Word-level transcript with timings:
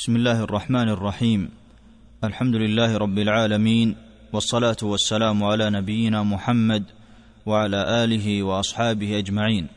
بسم 0.00 0.16
الله 0.16 0.40
الرحمن 0.40 0.88
الرحيم. 0.88 1.50
الحمد 2.24 2.54
لله 2.54 2.96
رب 2.96 3.18
العالمين 3.18 3.96
والصلاة 4.32 4.76
والسلام 4.82 5.44
على 5.44 5.70
نبينا 5.70 6.22
محمد 6.22 6.84
وعلى 7.46 8.04
آله 8.04 8.42
وأصحابه 8.42 9.18
أجمعين. 9.18 9.68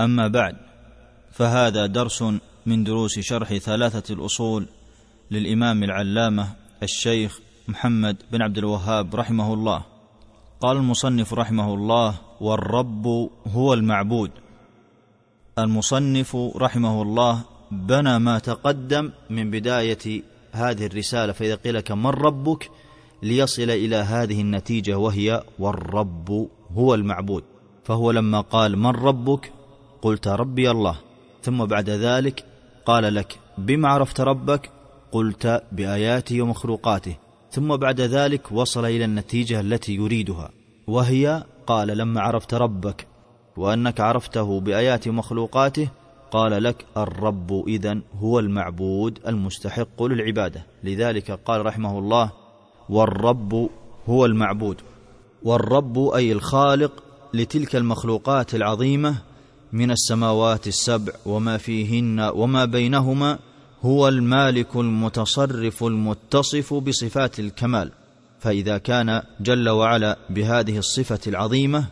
أما 0.00 0.28
بعد 0.28 0.56
فهذا 1.30 1.86
درس 1.86 2.22
من 2.66 2.84
دروس 2.84 3.18
شرح 3.18 3.54
ثلاثة 3.54 4.14
الأصول 4.14 4.66
للإمام 5.30 5.82
العلامة 5.82 6.48
الشيخ 6.82 7.40
محمد 7.68 8.16
بن 8.32 8.42
عبد 8.42 8.58
الوهاب 8.58 9.16
رحمه 9.16 9.54
الله. 9.54 9.82
قال 10.60 10.76
المصنف 10.76 11.34
رحمه 11.34 11.74
الله 11.74 12.14
والرب 12.40 13.06
هو 13.46 13.74
المعبود 13.74 14.30
المصنف 15.58 16.36
رحمه 16.56 17.02
الله 17.02 17.55
بنى 17.70 18.18
ما 18.18 18.38
تقدم 18.38 19.10
من 19.30 19.50
بداية 19.50 20.22
هذه 20.52 20.86
الرسالة 20.86 21.32
فإذا 21.32 21.54
قيل 21.54 21.74
لك 21.74 21.92
من 21.92 22.06
ربك? 22.06 22.70
ليصل 23.22 23.70
إلى 23.70 23.96
هذه 23.96 24.40
النتيجة 24.40 24.98
وهي 24.98 25.42
والرب 25.58 26.48
هو 26.72 26.94
المعبود 26.94 27.44
فهو 27.84 28.10
لما 28.10 28.40
قال 28.40 28.78
من 28.78 28.90
ربك؟ 28.90 29.52
قلت 30.02 30.28
ربي 30.28 30.70
الله 30.70 30.96
ثم 31.42 31.64
بعد 31.64 31.90
ذلك 31.90 32.44
قال 32.86 33.14
لك 33.14 33.38
بما 33.58 33.88
عرفت 33.88 34.20
ربك؟ 34.20 34.70
قلت 35.12 35.62
باياته 35.72 36.42
ومخلوقاته 36.42 37.16
ثم 37.50 37.76
بعد 37.76 38.00
ذلك 38.00 38.52
وصل 38.52 38.84
إلى 38.84 39.04
النتيجة 39.04 39.60
التي 39.60 39.94
يريدها 39.94 40.50
وهي 40.86 41.44
قال 41.66 41.88
لما 41.88 42.20
عرفت 42.20 42.54
ربك 42.54 43.06
وأنك 43.56 44.00
عرفته 44.00 44.60
بايات 44.60 45.08
مخلوقاته 45.08 45.88
قال 46.30 46.62
لك 46.62 46.84
الرب 46.96 47.68
إذن 47.68 48.02
هو 48.20 48.38
المعبود 48.38 49.18
المستحق 49.26 50.02
للعبادة. 50.02 50.66
لذلك 50.84 51.30
قال 51.30 51.66
رحمه 51.66 51.98
الله 51.98 52.30
والرب 52.88 53.70
هو 54.08 54.26
المعبود. 54.26 54.76
والرب 55.42 55.98
أي 55.98 56.32
الخالق 56.32 56.92
لتلك 57.34 57.76
المخلوقات 57.76 58.54
العظيمة 58.54 59.14
من 59.72 59.90
السماوات 59.90 60.66
السبع 60.66 61.12
وما 61.26 61.56
فيهن 61.56 62.20
وما 62.20 62.64
بينهما 62.64 63.38
هو 63.82 64.08
المالك 64.08 64.76
المتصرف 64.76 65.84
المتصف 65.84 66.74
بصفات 66.74 67.40
الكمال. 67.40 67.92
فإذا 68.40 68.78
كان 68.78 69.22
جل 69.40 69.68
وعلا 69.68 70.18
بهذه 70.30 70.78
الصفة 70.78 71.20
العظيمة 71.26 71.84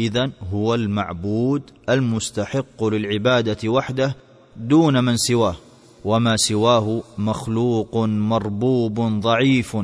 اذا 0.00 0.30
هو 0.52 0.74
المعبود 0.74 1.62
المستحق 1.88 2.84
للعبادة 2.84 3.68
وحده 3.68 4.16
دون 4.56 5.04
من 5.04 5.16
سواه 5.16 5.56
وما 6.04 6.36
سواه 6.36 7.02
مخلوق 7.18 7.96
مربوب 8.32 9.00
ضعيف 9.00 9.76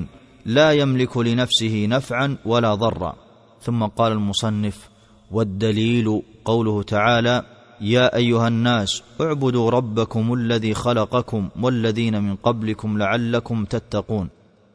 لا 0.46 0.72
يملك 0.72 1.16
لنفسه 1.16 1.86
نفعا 1.86 2.36
ولا 2.44 2.74
ضرا. 2.74 3.16
ثم 3.62 3.84
قال 3.84 4.12
المصنف 4.12 4.88
والدليل 5.30 6.22
قوله 6.44 6.82
تعالى 6.82 7.42
يا 7.80 8.16
أيها 8.16 8.48
الناس 8.48 9.02
اعبدوا 9.20 9.70
ربكم 9.70 10.32
الذي 10.32 10.74
خلقكم 10.74 11.48
والذين 11.62 12.22
من 12.22 12.36
قبلكم 12.36 12.98
لعلكم 12.98 13.64
تتقون. 13.64 14.28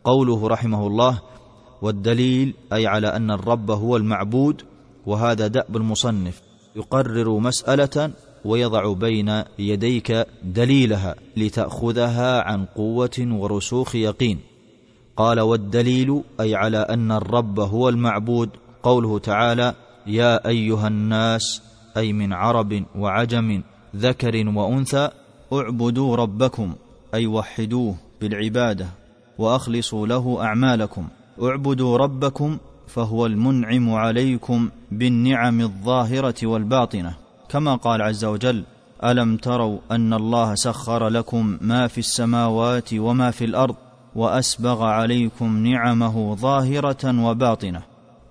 قوله 0.03 0.47
رحمه 0.47 0.87
الله 0.87 1.21
والدليل 1.81 2.53
أي 2.73 2.87
على 2.87 3.07
أن 3.07 3.31
الرب 3.31 3.71
هو 3.71 3.97
المعبود 3.97 4.61
وهذا 5.05 5.47
دأب 5.47 5.77
المصنف. 5.77 6.41
يقرر 6.75 7.39
مسألة 7.39 8.11
ويضع 8.45 8.93
بين 8.93 9.43
يديك 9.59 10.27
دليلها 10.43 11.15
لتأخذها 11.37 12.41
عن 12.41 12.65
قوة 12.65 13.17
ورسوخ 13.19 13.95
يقين. 13.95 14.39
قال 15.17 15.39
والدليل 15.39 16.23
أي 16.39 16.55
على 16.55 16.77
أن 16.77 17.11
الرب 17.11 17.59
هو 17.59 17.89
المعبود. 17.89 18.49
قوله 18.83 19.19
تعالى 19.19 19.73
يا 20.07 20.47
أيها 20.47 20.87
الناس 20.87 21.61
أي 21.97 22.13
من 22.13 22.33
عرب 22.33 22.83
وعجم 22.95 23.63
ذكر 23.95 24.47
وأنثى 24.47 25.09
اعبدوا 25.53 26.15
ربكم 26.15 26.73
أي 27.13 27.27
وحدوه 27.27 27.95
بالعبادة 28.21 28.87
وأخلصوا 29.37 30.07
له 30.07 30.43
أعمالكم. 30.43 31.07
اعبدوا 31.41 31.97
ربكم 31.97 32.57
فهو 32.93 33.25
المنعم 33.25 33.93
عليكم 33.93 34.69
بالنعم 34.91 35.61
الظاهرة 35.61 36.35
والباطنة. 36.43 37.13
كما 37.49 37.75
قال 37.75 38.01
عز 38.01 38.25
وجل 38.25 38.63
ألم 39.03 39.37
تروا 39.37 39.79
أن 39.91 40.13
الله 40.13 40.55
سخر 40.55 41.07
لكم 41.07 41.57
ما 41.61 41.87
في 41.87 41.97
السماوات 41.97 42.93
وما 42.93 43.31
في 43.31 43.45
الأرض 43.45 43.75
وأسبغ 44.15 44.83
عليكم 44.83 45.67
نعمه 45.67 46.35
ظاهرة 46.35 47.25
وباطنة. 47.25 47.81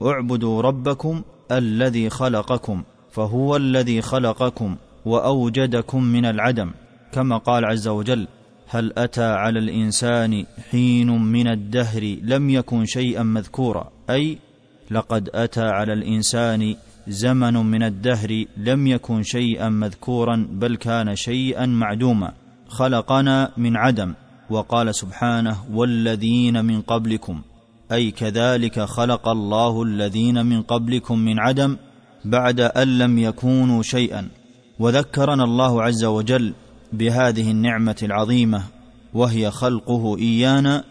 اعبدوا 0.03 0.63
ربكم 0.63 1.23
الذي 1.53 2.11
خلقكم 2.11 2.83
فهو 3.11 3.57
الذي 3.57 4.03
خلقكم 4.03 4.77
وأوجدكم 5.05 6.05
من 6.05 6.25
العدم. 6.25 6.71
كما 7.13 7.37
قال 7.37 7.65
عز 7.65 7.89
وجل 7.89 8.27
هل 8.69 8.93
أتى 8.97 9.25
على 9.25 9.59
الإنسان 9.59 10.47
حين 10.71 11.11
من 11.11 11.49
الدهر 11.49 12.17
لم 12.23 12.51
يكن 12.51 12.85
شيئا 12.87 13.23
مذكورا. 13.23 13.91
أي 14.11 14.39
لقد 14.91 15.31
أتى 15.35 15.63
على 15.63 15.93
الإنسان 15.93 16.75
زمن 17.09 17.55
من 17.55 17.83
الدهر 17.83 18.45
لم 18.57 18.87
يكن 18.87 19.23
شيئا 19.23 19.69
مذكورا 19.69 20.47
بل 20.51 20.77
كان 20.77 21.17
شيئا 21.17 21.67
معدوما. 21.67 22.33
خلقنا 22.69 23.51
من 23.57 23.77
عدم 23.77 24.15
وقال 24.51 24.95
سبحانه 24.95 25.57
والذين 25.73 26.65
من 26.65 26.81
قبلكم. 26.81 27.43
أي 27.93 28.11
كذلك 28.11 28.81
خلق 28.81 29.29
الله 29.29 29.83
الذين 29.83 30.47
من 30.47 30.63
قبلكم 30.63 31.19
من 31.19 31.41
عدم 31.41 31.77
بعد 32.25 32.61
أن 32.61 32.99
لم 32.99 33.19
يكونوا 33.19 33.83
شيئا. 33.83 34.29
وذكرنا 34.79 35.45
الله 35.45 35.83
عز 35.83 36.05
وجل 36.05 36.55
بهذه 36.93 37.51
النعمة 37.51 37.97
العظيمة 38.03 38.63
وهي 39.15 39.51
خلقه 39.51 40.19
إيانا. 40.19 40.85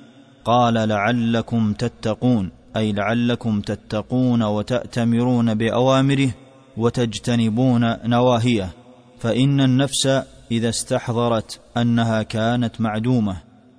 قال 0.46 0.74
لعلكم 0.74 1.74
تتقون. 1.74 2.59
أي 2.78 2.92
لعلكم 2.92 3.62
تتقون 3.62 4.44
وتأتمرون 4.44 5.54
بأوامره 5.54 6.32
وتجتنبون 6.78 7.96
نواهيه 8.06 8.70
فإن 9.20 9.62
النفس 9.62 10.22
إذا 10.52 10.70
استحضرت 10.70 11.60
أنها 11.78 12.24
كانت 12.24 12.82
معدومة 12.82 13.38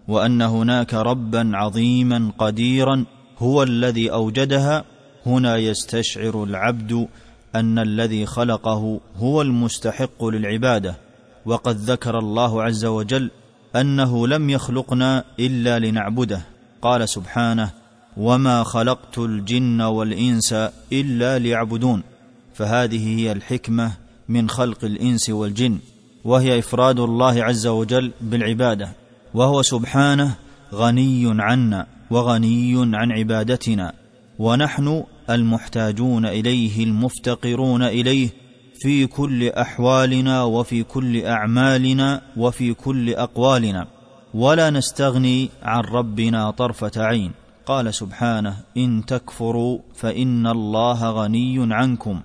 وأن 0.08 0.42
هناك 0.42 0.94
ربا 0.94 1.50
عظيما 1.54 2.32
قديرا 2.38 3.04
هو 3.38 3.62
الذي 3.62 4.12
أوجدها 4.12 4.84
هنا 5.26 5.56
يستشعر 5.56 6.44
العبد 6.44 7.08
أن 7.54 7.78
الذي 7.78 8.26
خلقه 8.26 9.00
هو 9.16 9.42
المستحق 9.42 10.24
للعبادة 10.24 10.96
وقد 11.46 11.76
ذكر 11.76 12.18
الله 12.18 12.62
عز 12.62 12.84
وجل 12.84 13.30
أنه 13.76 14.26
لم 14.26 14.50
يخلقنا 14.50 15.24
إلا 15.40 15.78
لنعبده 15.78 16.40
قال 16.82 17.08
سبحانه 17.08 17.79
وما 18.16 18.64
خلقت 18.64 19.18
الجن 19.18 19.80
والانس 19.80 20.52
الا 20.92 21.38
ليعبدون 21.38 22.02
فهذه 22.54 23.18
هي 23.18 23.32
الحكمه 23.32 23.92
من 24.28 24.48
خلق 24.48 24.84
الانس 24.84 25.30
والجن 25.30 25.78
وهي 26.24 26.58
افراد 26.58 27.00
الله 27.00 27.44
عز 27.44 27.66
وجل 27.66 28.12
بالعباده 28.20 28.92
وهو 29.34 29.62
سبحانه 29.62 30.34
غني 30.74 31.42
عنا 31.42 31.86
وغني 32.10 32.96
عن 32.96 33.12
عبادتنا 33.12 33.92
ونحن 34.38 35.04
المحتاجون 35.30 36.26
اليه 36.26 36.84
المفتقرون 36.84 37.82
اليه 37.82 38.28
في 38.80 39.06
كل 39.06 39.48
احوالنا 39.48 40.42
وفي 40.42 40.82
كل 40.82 41.24
اعمالنا 41.24 42.22
وفي 42.36 42.74
كل 42.74 43.14
اقوالنا 43.14 43.86
ولا 44.34 44.70
نستغني 44.70 45.48
عن 45.62 45.80
ربنا 45.80 46.50
طرفه 46.50 46.92
عين. 46.96 47.32
قال 47.66 47.94
سبحانه 47.94 48.56
إن 48.76 49.04
تكفروا 49.06 49.78
فإن 49.94 50.46
الله 50.46 51.10
غني 51.10 51.74
عنكم 51.74 52.20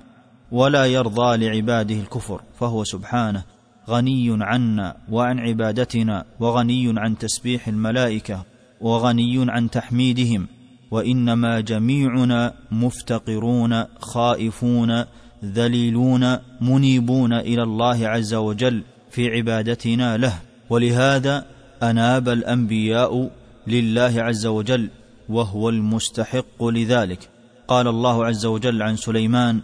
ولا 0.52 0.86
يرضى 0.86 1.38
لعباده 1.38 1.96
الكفر 1.96 2.42
فهو 2.60 2.84
سبحانه 2.84 3.44
غني 3.90 4.38
عنا 4.42 4.96
وعن 5.12 5.40
عبادتنا 5.40 6.26
وغني 6.40 6.94
عن 6.98 7.18
تسبيح 7.18 7.68
الملائكة 7.68 8.46
وغني 8.82 9.52
عن 9.52 9.70
تحميدهم 9.70 10.48
وإنما 10.92 11.60
جميعنا 11.60 12.54
مفتقرون 12.72 13.84
خائفون 14.00 15.06
ذليلون 15.46 16.38
منيبون 16.62 17.34
إلى 17.34 17.64
الله 17.64 18.08
عز 18.08 18.34
وجل 18.34 18.84
في 19.10 19.30
عبادتنا 19.30 20.18
له. 20.18 20.34
ولهذا 20.70 21.46
أناب 21.84 22.30
الأنبياء 22.30 23.32
لله 23.68 24.14
عز 24.18 24.46
وجل 24.46 24.90
وهو 25.30 25.70
المستحق 25.70 26.64
لذلك. 26.64 27.30
قال 27.68 27.88
الله 27.88 28.26
عز 28.26 28.46
وجل 28.46 28.82
عن 28.82 28.96
سليمان 28.96 29.62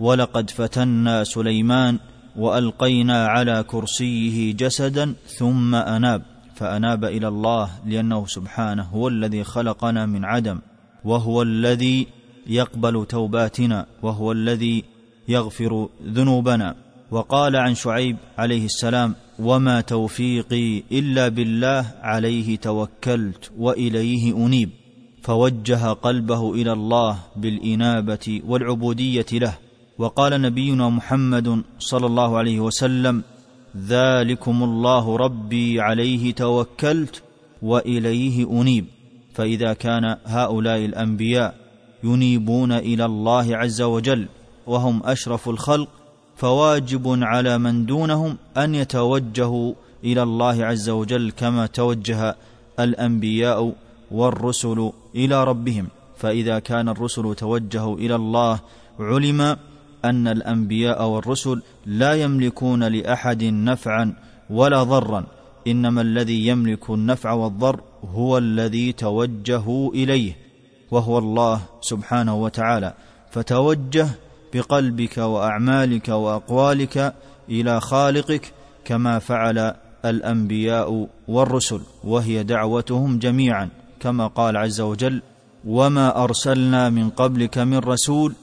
ولقد 0.00 0.50
فتنا 0.50 1.24
سليمان 1.24 1.98
وألقينا 2.36 3.26
على 3.26 3.62
كرسيه 3.62 4.52
جسدا 4.52 5.14
ثم 5.26 5.74
أناب 5.74 6.22
فأناب 6.54 7.04
إلى 7.04 7.28
الله 7.28 7.70
لأنه 7.86 8.26
سبحانه 8.26 8.82
هو 8.82 9.08
الذي 9.08 9.44
خلقنا 9.44 10.06
من 10.06 10.24
عدم 10.24 10.58
وهو 11.04 11.42
الذي 11.42 12.06
يقبل 12.46 13.06
توباتنا 13.06 13.86
وهو 14.02 14.32
الذي 14.32 14.84
يغفر 15.28 15.88
ذنوبنا. 16.04 16.74
وقال 17.10 17.56
عن 17.56 17.74
شعيب 17.74 18.16
عليه 18.38 18.64
السلام 18.64 19.14
وما 19.38 19.80
توفيقي 19.80 20.82
إلا 20.92 21.28
بالله 21.28 21.94
عليه 22.02 22.56
توكلت 22.56 23.50
وإليه 23.58 24.36
أنيب. 24.36 24.70
فوجه 25.22 25.92
قلبه 25.92 26.54
إلى 26.54 26.72
الله 26.72 27.18
بالإنابة 27.36 28.42
والعبودية 28.46 29.26
له. 29.32 29.54
وقال 29.98 30.42
نبينا 30.42 30.88
محمد 30.88 31.62
صلى 31.78 32.06
الله 32.06 32.36
عليه 32.38 32.60
وسلم 32.60 33.22
ذلكم 33.76 34.62
الله 34.62 35.16
ربي 35.16 35.80
عليه 35.80 36.34
توكلت 36.34 37.22
وإليه 37.62 38.60
أنيب. 38.60 38.86
فإذا 39.34 39.72
كان 39.72 40.16
هؤلاء 40.26 40.84
الأنبياء 40.84 41.54
ينيبون 42.04 42.72
إلى 42.72 43.04
الله 43.04 43.56
عز 43.56 43.82
وجل 43.82 44.28
وهم 44.66 45.02
أشرف 45.04 45.48
الخلق 45.48 45.88
فواجب 46.36 47.18
على 47.22 47.58
من 47.58 47.86
دونهم 47.86 48.36
أن 48.56 48.74
يتوجهوا 48.74 49.74
إلى 50.04 50.22
الله 50.22 50.64
عز 50.64 50.88
وجل 50.90 51.30
كما 51.30 51.66
توجه 51.66 52.36
الأنبياء 52.80 53.72
والرسل 54.12 54.92
إلى 55.14 55.44
ربهم. 55.44 55.86
فإذا 56.16 56.58
كان 56.58 56.88
الرسل 56.88 57.34
توجهوا 57.34 57.96
إلى 57.96 58.14
الله 58.14 58.60
علم 59.00 59.40
أن 60.04 60.28
الأنبياء 60.28 61.08
والرسل 61.08 61.62
لا 61.86 62.14
يملكون 62.14 62.84
لأحد 62.84 63.44
نفعا 63.44 64.14
ولا 64.50 64.82
ضرا. 64.82 65.26
إنما 65.66 66.00
الذي 66.00 66.46
يملك 66.46 66.90
النفع 66.90 67.32
والضر 67.32 67.80
هو 68.14 68.38
الذي 68.38 68.92
توجهوا 68.92 69.92
إليه 69.92 70.36
وهو 70.90 71.18
الله 71.18 71.60
سبحانه 71.80 72.34
وتعالى. 72.34 72.94
فتوجه 73.30 74.08
بقلبك 74.54 75.18
وأعمالك 75.18 76.08
وأقوالك 76.08 77.14
إلى 77.48 77.80
خالقك 77.80 78.52
كما 78.84 79.18
فعل 79.18 79.74
الأنبياء 80.04 81.08
والرسل 81.28 81.80
وهي 82.04 82.42
دعوتهم 82.42 83.18
جميعا. 83.18 83.68
كما 84.02 84.26
قال 84.26 84.56
عز 84.56 84.80
وجل 84.80 85.22
وما 85.64 86.24
أرسلنا 86.24 86.90
من 86.90 87.10
قبلك 87.10 87.58
من 87.58 87.78
رسول 87.78 88.34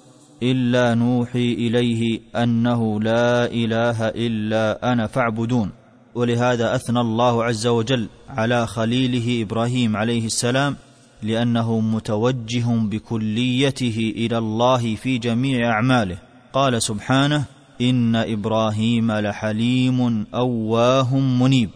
إلا 0.44 0.95
نوحي 0.95 1.53
إليه 1.53 2.19
أنه 2.35 3.01
لا 3.01 3.45
إله 3.45 4.07
إلا 4.07 4.94
أنا 4.94 5.07
فاعبدون. 5.07 5.71
ولهذا 6.15 6.75
أثنى 6.75 7.01
الله 7.01 7.44
عز 7.44 7.67
وجل 7.67 8.07
على 8.29 8.67
خليله 8.67 9.41
إبراهيم 9.44 9.97
عليه 9.97 10.25
السلام 10.25 10.75
لأنه 11.23 11.79
متوجه 11.79 12.65
بكليته 12.67 14.13
إلى 14.15 14.38
الله 14.38 14.95
في 14.95 15.17
جميع 15.17 15.71
أعماله. 15.71 16.17
قال 16.53 16.83
سبحانه 16.83 17.44
إن 17.81 18.15
إبراهيم 18.15 19.11
لحليم 19.11 20.25
أواه 20.35 21.19
منيب. 21.19 21.69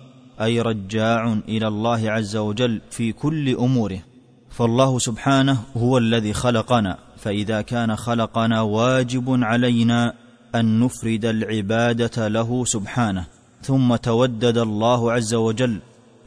أي 0.44 0.62
رجاع 0.62 1.38
إلى 1.48 1.68
الله 1.68 2.12
عز 2.12 2.36
وجل 2.36 2.82
في 2.92 3.12
كل 3.12 3.56
أموره. 3.56 4.00
فالله 4.50 5.00
سبحانه 5.00 5.64
هو 5.78 5.98
الذي 5.98 6.34
خلقنا. 6.34 6.98
فإذا 7.18 7.62
كان 7.62 7.96
خلقنا 7.96 8.62
واجب 8.62 9.26
علينا 9.44 10.14
أن 10.56 10.80
نفرد 10.80 11.26
العبادة 11.26 12.28
له 12.28 12.66
سبحانه. 12.66 13.26
ثم 13.62 13.96
تودد 13.96 14.58
الله 14.58 15.12
عز 15.12 15.34
وجل 15.34 15.80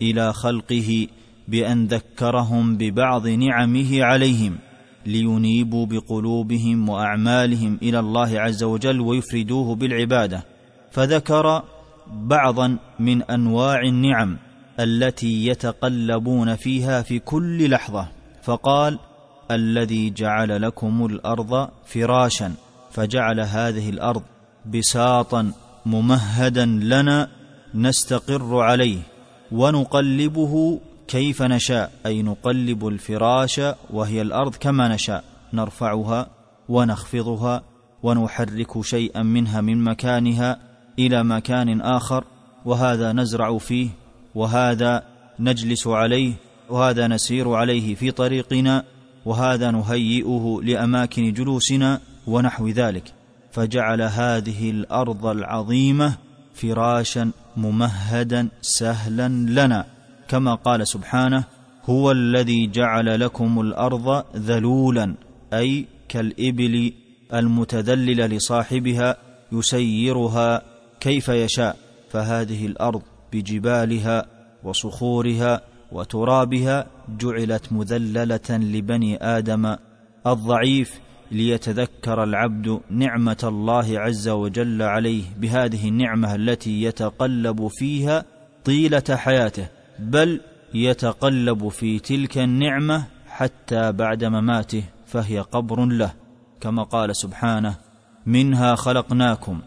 إلى 0.03 0.33
خلقه 0.33 1.07
بأن 1.49 1.87
ذكرهم 1.87 2.77
ببعض 2.77 3.29
نعمه 3.29 4.05
عليهم 4.05 4.59
لينيبوا 5.07 5.87
بقلوبهم 5.87 6.89
وأعمالهم 6.89 7.79
إلى 7.83 7.99
الله 7.99 8.41
عز 8.41 8.63
وجل 8.63 9.01
ويفردوه 9.01 9.75
بالعبادة. 9.75 10.45
فذكر 10.91 11.63
بعضا 12.13 12.77
من 12.99 13.23
أنواع 13.23 13.81
النعم 13.81 14.37
التي 14.81 15.47
يتقلبون 15.47 16.57
فيها 16.57 17.03
في 17.03 17.19
كل 17.19 17.71
لحظة. 17.71 18.09
فقال 18.43 18.99
الذي 19.51 20.11
جعل 20.11 20.63
لكم 20.63 21.07
الأرض 21.07 21.69
فراشا 21.87 22.55
فجعل 22.91 23.41
هذه 23.41 23.91
الأرض 23.91 24.23
بساطا 24.67 25.53
ممهدا 25.87 26.67
لنا 26.67 27.29
نستقر 27.75 28.61
عليه 28.61 28.99
ونقلبه 29.53 30.81
كيف 31.09 31.43
نشاء. 31.43 31.93
أي 32.07 32.23
نقلب 32.23 32.87
الفراش 32.89 33.61
وهي 33.91 34.23
الأرض 34.23 34.55
كما 34.55 34.89
نشاء 34.89 35.25
نرفعها 35.53 36.31
ونخفضها 36.69 37.63
ونحرك 38.03 38.83
شيئا 38.83 39.23
منها 39.23 39.61
من 39.61 39.85
مكانها 39.85 40.66
إلى 40.99 41.25
مكان 41.25 41.81
آخر 41.81 42.25
وهذا 42.65 43.13
نزرع 43.13 43.59
فيه 43.59 43.89
وهذا 44.35 45.03
نجلس 45.41 45.87
عليه 45.87 46.33
وهذا 46.71 47.07
نسير 47.07 47.53
عليه 47.53 47.95
في 47.95 48.11
طريقنا 48.11 48.85
وهذا 49.25 49.71
نهيئه 49.71 50.61
لأماكن 50.63 51.33
جلوسنا 51.33 52.01
ونحو 52.27 52.69
ذلك. 52.69 53.13
فجعل 53.53 54.03
هذه 54.03 54.71
الأرض 54.71 55.27
العظيمة 55.27 56.17
فراشا 56.55 57.31
ممهدا 57.57 58.49
سهلا 58.63 59.29
لنا. 59.29 59.85
كما 60.29 60.55
قال 60.55 60.89
سبحانه 60.89 61.45
هو 61.91 62.11
الذي 62.11 62.67
جعل 62.67 63.21
لكم 63.21 63.61
الأرض 63.61 64.25
ذلولا 64.37 65.15
أي 65.53 65.87
كالإبل 66.09 66.93
المتذلله 67.35 68.27
لصاحبها 68.27 69.17
يسيرها 69.53 70.63
كيف 71.01 71.29
يشاء 71.29 71.77
فهذه 72.11 72.67
الأرض 72.67 73.03
بجبالها 73.33 74.27
وصخورها 74.65 75.61
وترابها 75.93 76.87
جعلت 77.09 77.73
مذللة 77.73 78.51
لبني 78.51 79.17
آدم 79.17 79.77
الضعيف 80.27 81.01
ليتذكر 81.31 82.23
العبد 82.23 82.81
نعمة 82.91 83.39
الله 83.45 83.99
عز 83.99 84.29
وجل 84.29 84.83
عليه 84.83 85.23
بهذه 85.39 85.89
النعمة 85.89 86.35
التي 86.35 86.83
يتقلب 86.83 87.69
فيها 87.69 88.25
طيلة 88.65 89.05
حياته 89.11 89.69
بل 89.99 90.41
يتقلب 90.75 91.69
في 91.69 91.99
تلك 91.99 92.39
النعمة 92.39 93.05
حتى 93.29 93.93
بعد 93.93 94.25
مماته 94.25 94.83
فهي 95.07 95.41
قبر 95.41 95.85
له 95.85 96.13
كما 96.61 96.83
قال 96.83 97.17
سبحانه 97.17 97.77
منها 98.27 98.75
خلقناكم 98.75 99.61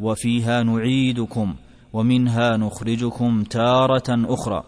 وفيها 0.00 0.62
نعيدكم 0.62 1.54
ومنها 1.92 2.56
نخرجكم 2.56 3.42
تارة 3.42 4.04
أخرى. 4.08 4.64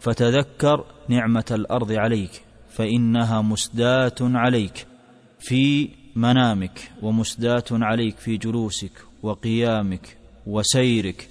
فتذكر 0.00 0.84
نعمة 1.08 1.44
الأرض 1.50 1.92
عليك 1.92 2.42
فإنها 2.68 3.42
مسداة 3.42 4.14
عليك 4.20 4.86
في 5.40 5.88
منامك 6.16 6.90
ومسداة 7.02 7.64
عليك 7.72 8.18
في 8.18 8.36
جلوسك 8.36 8.92
وقيامك 9.22 10.18
وسيرك 10.46 11.28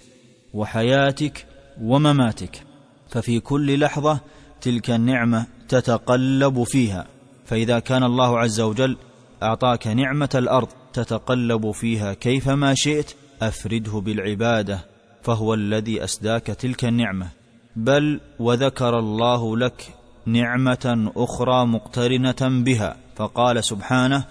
وحياتك 0.53 1.45
ومماتك. 1.81 2.63
ففي 3.09 3.39
كل 3.39 3.79
لحظة 3.79 4.19
تلك 4.61 4.89
النعمة 4.89 5.45
تتقلب 5.69 6.63
فيها. 6.63 7.07
فإذا 7.45 7.79
كان 7.79 8.03
الله 8.03 8.39
عز 8.39 8.61
وجل 8.61 8.97
أعطاك 9.43 9.87
نعمة 9.87 10.29
الأرض 10.35 10.67
تتقلب 10.93 11.71
فيها 11.71 12.13
كيفما 12.13 12.73
شئت 12.75 13.13
أفرده 13.41 13.91
بالعبادة 13.99 14.79
فهو 15.23 15.53
الذي 15.53 16.03
أسداك 16.03 16.47
تلك 16.47 16.85
النعمة. 16.85 17.27
بل 17.75 18.19
وذكر 18.39 18.99
الله 18.99 19.57
لك 19.57 19.95
نعمة 20.25 21.11
أخرى 21.15 21.65
مقترنة 21.65 22.63
بها 22.63 22.97
فقال 23.15 23.63
سبحانه 23.63 24.23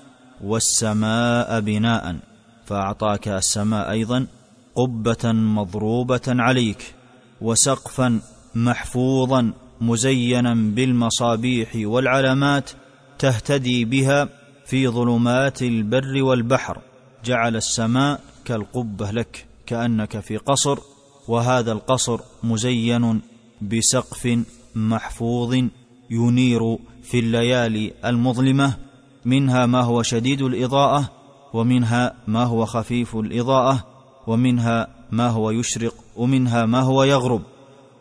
والسماء 0.44 1.60
بناء 1.60 2.16
فأعطاك 2.66 3.28
السماء 3.28 3.90
أيضا 3.90 4.26
قبة 4.74 5.32
مضروبة 5.32 6.20
عليك 6.28 6.94
وسقفا 7.40 8.20
محفوظا 8.54 9.52
مزينا 9.80 10.54
بالمصابيح 10.54 11.68
والعلامات 11.74 12.70
تهتدي 13.18 13.84
بها 13.84 14.28
في 14.66 14.88
ظلمات 14.88 15.62
البر 15.62 16.22
والبحر. 16.22 16.78
جعل 17.24 17.56
السماء 17.56 18.20
كالقبه 18.50 19.10
لك 19.10 19.46
كأنك 19.66 20.20
في 20.20 20.36
قصر 20.36 20.78
وهذا 21.28 21.72
القصر 21.72 22.20
مزين 22.42 23.20
بسقف 23.62 24.38
محفوظ 24.74 25.54
ينير 26.10 26.76
في 27.02 27.18
الليالي 27.18 27.92
المظلمة 28.04 28.76
منها 29.24 29.66
ما 29.66 29.80
هو 29.80 30.02
شديد 30.02 30.42
الإضاءة 30.42 31.10
ومنها 31.52 32.14
ما 32.26 32.44
هو 32.44 32.66
خفيف 32.66 33.16
الإضاءة 33.16 33.86
ومنها 34.26 34.88
ما 35.10 35.28
هو 35.28 35.50
يشرق 35.50 35.94
ومنها 36.16 36.66
ما 36.66 36.80
هو 36.80 37.02
يغرب. 37.04 37.42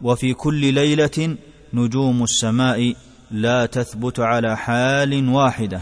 وفي 0.01 0.33
كل 0.33 0.73
ليلة 0.73 1.37
نجوم 1.73 2.23
السماء 2.23 2.95
لا 3.31 3.65
تثبت 3.65 4.19
على 4.19 4.57
حال 4.57 5.29
واحدة 5.29 5.81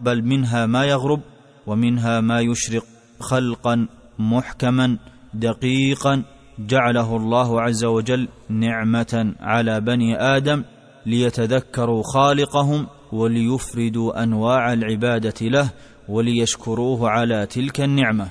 بل 0.00 0.22
منها 0.22 0.66
ما 0.66 0.84
يغرب 0.84 1.20
ومنها 1.66 2.20
ما 2.20 2.40
يشرق 2.40 2.84
خلقا 3.20 3.86
محكما 4.18 4.98
دقيقا 5.34 6.22
جعله 6.58 7.16
الله 7.16 7.60
عز 7.60 7.84
وجل 7.84 8.28
نعمة 8.48 9.34
على 9.40 9.80
بني 9.80 10.20
آدم 10.36 10.64
ليتذكروا 11.06 12.02
خالقهم 12.02 12.86
وليفردوا 13.12 14.22
أنواع 14.22 14.72
العبادة 14.72 15.34
له 15.40 15.70
وليشكروه 16.08 17.10
على 17.10 17.46
تلك 17.46 17.80
النعمة. 17.80 18.28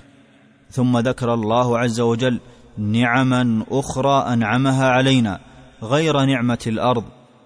ثم 0.72 0.98
ذكر 0.98 1.34
الله 1.34 1.79
عز 1.79 2.00
وجل 2.00 2.39
نعما 2.77 3.65
أخرى 3.72 4.34
أنعمها 4.34 4.89
علينا 4.89 5.39
غير 5.84 6.25
نعمة 6.25 6.63
الأرض 6.67 7.03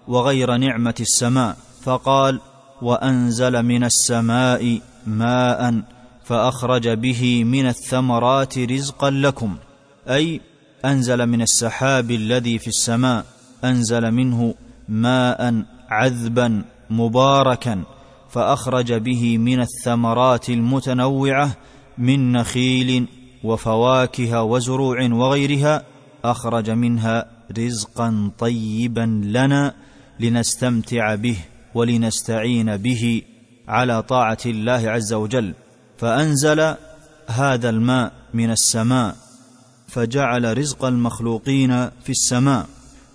وغير 0.08 0.56
نعمة 0.56 0.94
السماء 1.00 1.56
فقال 1.82 2.40
وأنزل 2.82 3.62
من 3.62 3.84
السماء 3.84 4.80
ماء 5.06 5.82
فأخرج 6.24 6.88
به 6.88 7.44
من 7.44 7.66
الثمرات 7.66 8.58
رزقا 8.58 9.10
لكم. 9.10 9.56
أي 10.08 10.40
أنزل 10.84 11.26
من 11.26 11.42
السحاب 11.42 12.10
الذي 12.10 12.58
في 12.58 12.68
السماء 12.68 13.24
أنزل 13.64 14.10
منه 14.10 14.54
ماء 14.88 15.64
عذبا 15.88 16.64
مباركا. 16.90 17.82
فأخرج 18.30 18.92
به 18.92 19.38
من 19.38 19.60
الثمرات 19.60 20.50
المتنوعة 20.50 21.56
من 21.98 22.32
نخيل 22.32 23.06
وفواكه 23.44 24.42
وزروع 24.42 25.08
وغيرها 25.12 25.84
أخرج 26.24 26.70
منها 26.70 27.26
رزقا 27.58 28.30
طيبا 28.38 29.22
لنا 29.24 29.74
لنستمتع 30.20 31.14
به 31.14 31.36
ولنستعين 31.74 32.76
به 32.76 33.22
على 33.68 34.02
طاعة 34.02 34.38
الله 34.46 34.90
عز 34.90 35.12
وجل. 35.12 35.54
فأنزل 36.02 36.74
هذا 37.26 37.68
الماء 37.68 38.12
من 38.34 38.50
السماء 38.50 39.16
فجعل 39.88 40.58
رزق 40.58 40.84
المخلوقين 40.84 41.88
في 41.88 42.10
السماء. 42.10 42.66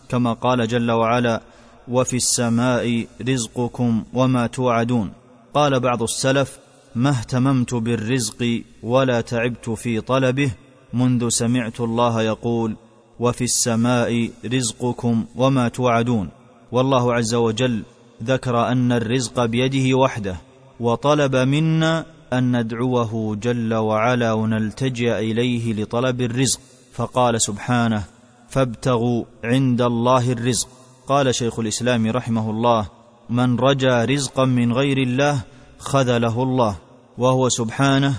كما 0.10 0.34
قال 0.34 0.68
جل 0.68 0.92
وعلا 0.92 1.42
وفي 1.88 2.16
السماء 2.16 3.08
رزقكم 3.30 4.04
وما 4.14 4.48
توعدون. 4.48 5.12
قال 5.54 5.80
بعض 5.80 6.04
السلف 6.04 6.60
ما 6.96 7.10
اهتممت 7.10 7.74
بالرزق 7.74 8.62
ولا 8.84 9.22
تعبت 9.22 9.70
في 9.70 10.02
طلبه 10.02 10.52
منذ 10.94 11.30
سمعت 11.30 11.82
الله 11.82 12.22
يقول 12.22 12.76
وفي 13.20 13.44
السماء 13.44 14.30
رزقكم 14.46 15.26
وما 15.36 15.68
توعدون. 15.68 16.30
والله 16.72 17.14
عز 17.14 17.34
وجل 17.34 17.84
ذكر 18.24 18.68
أن 18.68 18.92
الرزق 18.92 19.46
بيده 19.46 19.98
وحده 19.98 20.38
وطلب 20.80 21.36
منا 21.36 22.17
أن 22.34 22.60
ندعوه 22.60 23.36
جل 23.36 23.74
وعلا 23.74 24.34
ونلتجئ 24.34 25.20
إليه 25.20 25.74
لطلب 25.74 26.22
الرزق. 26.22 26.60
فقال 26.94 27.42
سبحانه 27.42 28.04
فابتغوا 28.50 29.24
عند 29.44 29.82
الله 29.82 30.32
الرزق. 30.32 30.68
قال 31.08 31.36
شيخ 31.36 31.60
الإسلام 31.60 32.08
رحمه 32.08 32.50
الله 32.50 32.88
من 33.30 33.60
رجا 33.60 34.06
رزقا 34.06 34.46
من 34.46 34.74
غير 34.74 34.98
الله 34.98 35.40
خذله 35.80 36.44
الله. 36.44 36.76
وهو 37.18 37.50
سبحانه 37.50 38.14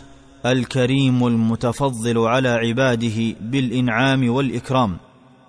الكريم 0.46 1.26
المتفضل 1.26 2.18
على 2.18 2.48
عباده 2.48 3.34
بالإنعام 3.40 4.30
والإكرام. 4.30 4.96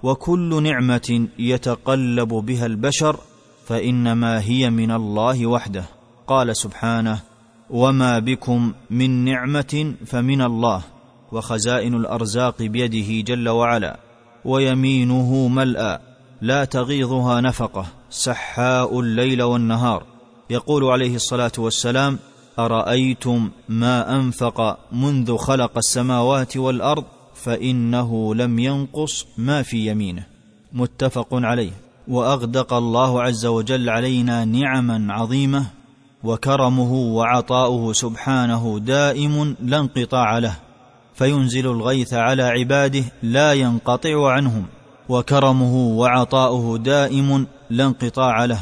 وكل 0.03 0.63
نعمة 0.63 1.27
يتقلب 1.39 2.29
بها 2.29 2.65
البشر 2.65 3.19
فإنما 3.65 4.41
هي 4.41 4.69
من 4.69 4.91
الله 4.91 5.47
وحده. 5.47 5.83
قال 6.27 6.57
سبحانه 6.57 7.28
وما 7.69 8.19
بكم 8.19 8.73
من 8.89 9.25
نعمه 9.25 9.93
فمن 10.05 10.41
الله 10.41 10.81
وخزائن 11.31 11.95
الارزاق 11.95 12.61
بيده 12.61 13.33
جل 13.33 13.49
وعلا 13.49 13.99
ويمينه 14.45 15.47
ملأى 15.47 15.99
لا 16.41 16.65
تغيضها 16.65 17.41
نفقه 17.41 17.85
سحاء 18.09 18.99
الليل 18.99 19.43
والنهار 19.43 20.03
يقول 20.49 20.83
عليه 20.83 21.15
الصلاه 21.15 21.51
والسلام 21.57 22.19
ارايتم 22.59 23.49
ما 23.69 24.15
انفق 24.15 24.77
منذ 24.91 25.37
خلق 25.37 25.77
السماوات 25.77 26.57
والارض 26.57 27.03
فانه 27.35 28.35
لم 28.35 28.59
ينقص 28.59 29.25
ما 29.37 29.61
في 29.61 29.87
يمينه 29.87 30.23
متفق 30.73 31.27
عليه 31.31 31.71
واغدق 32.07 32.73
الله 32.73 33.21
عز 33.21 33.45
وجل 33.45 33.89
علينا 33.89 34.45
نعما 34.45 35.13
عظيمه 35.13 35.78
وكرمه 36.23 36.93
وعطاؤه 36.93 37.93
سبحانه 37.93 38.79
دائم 38.79 39.55
لا 39.61 39.79
انقطاع 39.79 40.37
له 40.37 40.55
فينزل 41.13 41.67
الغيث 41.67 42.13
على 42.13 42.43
عباده 42.43 43.03
لا 43.23 43.53
ينقطع 43.53 44.31
عنهم 44.31 44.65
وكرمه 45.09 45.75
وعطاؤه 45.75 46.77
دائم 46.77 47.47
لا 47.69 47.85
انقطاع 47.85 48.45
له. 48.45 48.59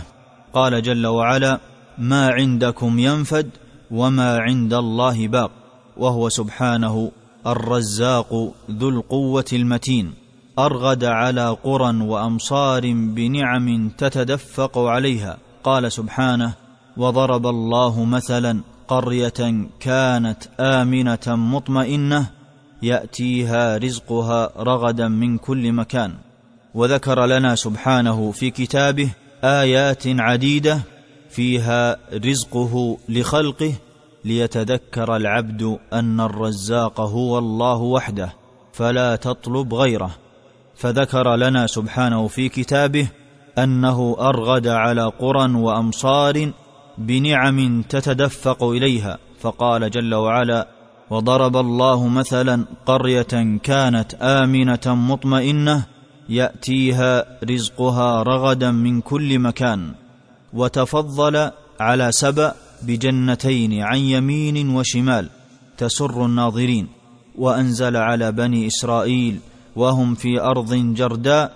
قال 0.54 0.82
جل 0.82 1.08
وعلا 1.08 1.60
ما 1.98 2.30
عندكم 2.30 3.00
ينفد 3.00 3.50
وما 3.92 4.38
عند 4.38 4.74
الله 4.74 5.28
باق 5.28 5.52
وهو 5.98 6.30
سبحانه 6.30 7.12
الرزاق 7.48 8.54
ذو 8.72 8.90
القوة 8.90 9.46
المتين 9.54 10.14
أرغد 10.60 11.04
على 11.04 11.58
قرى 11.64 12.02
وأمصار 12.02 12.82
بنعم 12.94 13.90
تتدفق 13.90 14.78
عليها. 14.78 15.38
قال 15.64 15.92
سبحانه 15.92 16.54
وضرب 16.98 17.48
الله 17.48 18.06
مثلا 18.06 18.62
قرية 18.88 19.68
كانت 19.80 20.44
آمنة 20.60 21.28
مطمئنة 21.28 22.30
يأتيها 22.84 23.78
رزقها 23.78 24.50
رغدا 24.58 25.08
من 25.08 25.38
كل 25.38 25.72
مكان. 25.72 26.14
وذكر 26.74 27.26
لنا 27.26 27.56
سبحانه 27.56 28.32
في 28.32 28.50
كتابه 28.50 29.10
آيات 29.44 30.04
عديدة 30.08 30.80
فيها 31.30 31.98
رزقه 32.14 32.98
لخلقه 33.10 33.74
ليتذكر 34.26 35.16
العبد 35.16 35.78
أن 35.94 36.20
الرزاق 36.20 37.02
هو 37.02 37.38
الله 37.38 37.78
وحده 37.78 38.34
فلا 38.74 39.16
تطلب 39.16 39.74
غيره. 39.74 40.12
فذكر 40.76 41.36
لنا 41.36 41.68
سبحانه 41.68 42.28
في 42.28 42.50
كتابه 42.50 43.08
أنه 43.58 44.16
أرغد 44.20 44.68
على 44.68 45.12
قرى 45.20 45.54
وأمصار 45.54 46.52
بنعم 46.98 47.82
تتدفق 47.82 48.64
إليها. 48.64 49.18
فقال 49.40 49.90
جل 49.92 50.16
وعلا 50.16 50.68
وضرب 51.10 51.58
الله 51.58 52.08
مثلا 52.08 52.66
قرية 52.86 53.60
كانت 53.64 54.14
آمنة 54.22 54.86
مطمئنة 54.86 55.86
يأتيها 56.30 57.26
رزقها 57.44 58.24
رغدا 58.24 58.72
من 58.72 59.02
كل 59.02 59.40
مكان 59.40 59.92
وتفضل 60.54 61.52
على 61.80 62.12
سبأ 62.12 62.54
بجنتين 62.82 63.82
عن 63.82 63.98
يمين 63.98 64.76
وشمال 64.76 65.30
تسر 65.78 66.26
الناظرين 66.26 66.88
وأنزل 67.38 67.98
على 67.98 68.32
بني 68.32 68.68
إسرائيل 68.68 69.40
وهم 69.76 70.16
في 70.16 70.42
أرض 70.42 70.74
جرداء 70.76 71.52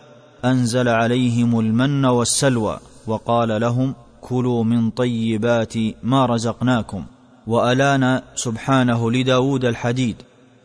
أنزل 0.46 0.88
عليهم 0.88 1.60
المن 1.60 2.06
والسلوى 2.06 2.80
وقال 3.08 3.62
لهم 3.62 3.96
كلوا 4.22 4.64
من 4.64 4.90
طيبات 4.90 5.74
ما 6.04 6.26
رزقناكم 6.26 7.04
والان 7.48 8.22
سبحانه 8.36 9.12
لداود 9.12 9.66
الحديد 9.66 10.16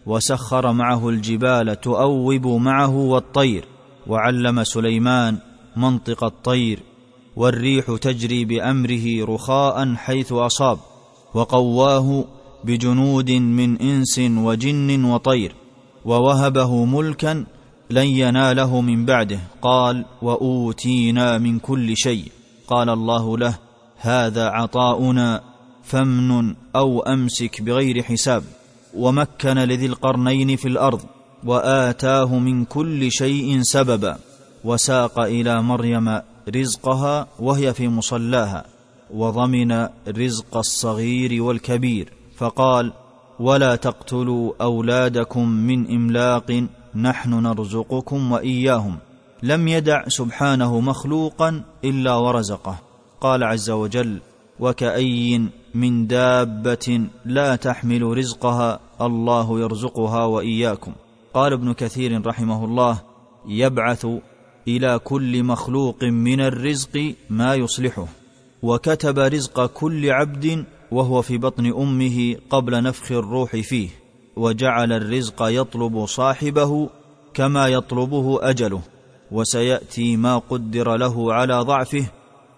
وسخر 0.07 0.73
معه 0.73 1.09
الجبال 1.09 1.81
تؤوب 1.81 2.47
معه 2.47 2.97
والطير 2.97 3.65
وعلم 4.07 4.65
سليمان 4.65 5.39
منطق 5.77 6.25
الطير 6.25 6.83
والريح 7.37 7.97
تجري 8.01 8.45
بأمره 8.45 9.25
رخاء 9.25 9.95
حيث 9.95 10.33
أصاب 10.33 10.79
وقواه 11.35 12.25
بجنود 12.65 13.31
من 13.31 13.81
إنس 13.81 14.19
وجن 14.19 15.05
وطير 15.05 15.55
ووهبه 16.05 16.85
ملكا 16.85 17.45
لن 17.91 18.07
يناله 18.07 18.81
من 18.81 19.05
بعده 19.05 19.41
قال 19.63 20.05
وأوتينا 20.23 21.39
من 21.39 21.59
كل 21.59 21.97
شيء 21.97 22.36
قال 22.69 22.91
الله 22.91 23.39
له 23.39 23.59
هذا 23.97 24.49
عطاؤنا 24.49 25.43
فمن 25.83 26.55
أو 26.77 27.01
أمسك 27.01 27.63
بغير 27.63 28.03
حساب. 28.03 28.43
ومكن 28.97 29.59
لذي 29.59 29.87
القرنين 29.87 30.57
في 30.57 30.69
الأرض 30.69 31.01
وآتاه 31.45 32.39
من 32.39 32.65
كل 32.65 33.13
شيء 33.13 33.63
سببا 33.63 34.19
وساق 34.65 35.19
إلى 35.19 35.63
مريم 35.63 36.21
رزقها 36.49 37.27
وهي 37.39 37.75
في 37.75 37.89
مصلاها 37.89 38.65
وضمن 39.11 39.89
رزق 40.09 40.57
الصغير 40.57 41.43
والكبير 41.43 42.13
فقال 42.37 42.93
ولا 43.41 43.77
تقتلوا 43.77 44.53
أولادكم 44.61 45.49
من 45.49 45.95
إملاق 45.95 46.67
نحن 46.95 47.31
نرزقكم 47.31 48.33
وإياهم. 48.33 48.99
لم 49.43 49.69
يدع 49.69 50.09
سبحانه 50.09 50.81
مخلوقا 50.81 51.63
إلا 51.85 52.15
ورزقه. 52.15 52.79
قال 53.21 53.45
عز 53.45 53.71
وجل 53.71 54.21
وكأي 54.61 55.49
من 55.75 56.07
دابة 56.07 57.07
لا 57.25 57.57
تحمل 57.57 58.03
رزقها 58.03 58.81
الله 59.01 59.61
يرزقها 59.61 60.25
وإياكم. 60.25 60.93
قال 61.35 61.53
ابن 61.53 61.73
كثير 61.73 62.27
رحمه 62.27 62.65
الله 62.65 63.03
يبعث 63.49 64.07
إلى 64.69 64.99
كل 64.99 65.43
مخلوق 65.43 66.05
من 66.05 66.41
الرزق 66.41 67.15
ما 67.31 67.55
يصلحه. 67.55 68.07
وكتب 68.63 69.19
رزق 69.19 69.67
كل 69.67 70.11
عبد 70.11 70.65
وهو 70.91 71.23
في 71.23 71.39
بطن 71.39 71.67
أمه 71.67 72.37
قبل 72.51 72.83
نفخ 72.83 73.13
الروح 73.13 73.57
فيه. 73.57 73.89
وجعل 74.37 74.93
الرزق 74.93 75.43
يطلب 75.43 76.07
صاحبه 76.07 76.91
كما 77.35 77.69
يطلبه 77.69 78.51
أجله. 78.51 78.81
وسيأتي 79.33 80.17
ما 80.17 80.39
قدر 80.39 80.97
له 80.97 81.35
على 81.35 81.61
ضعفه 81.61 82.07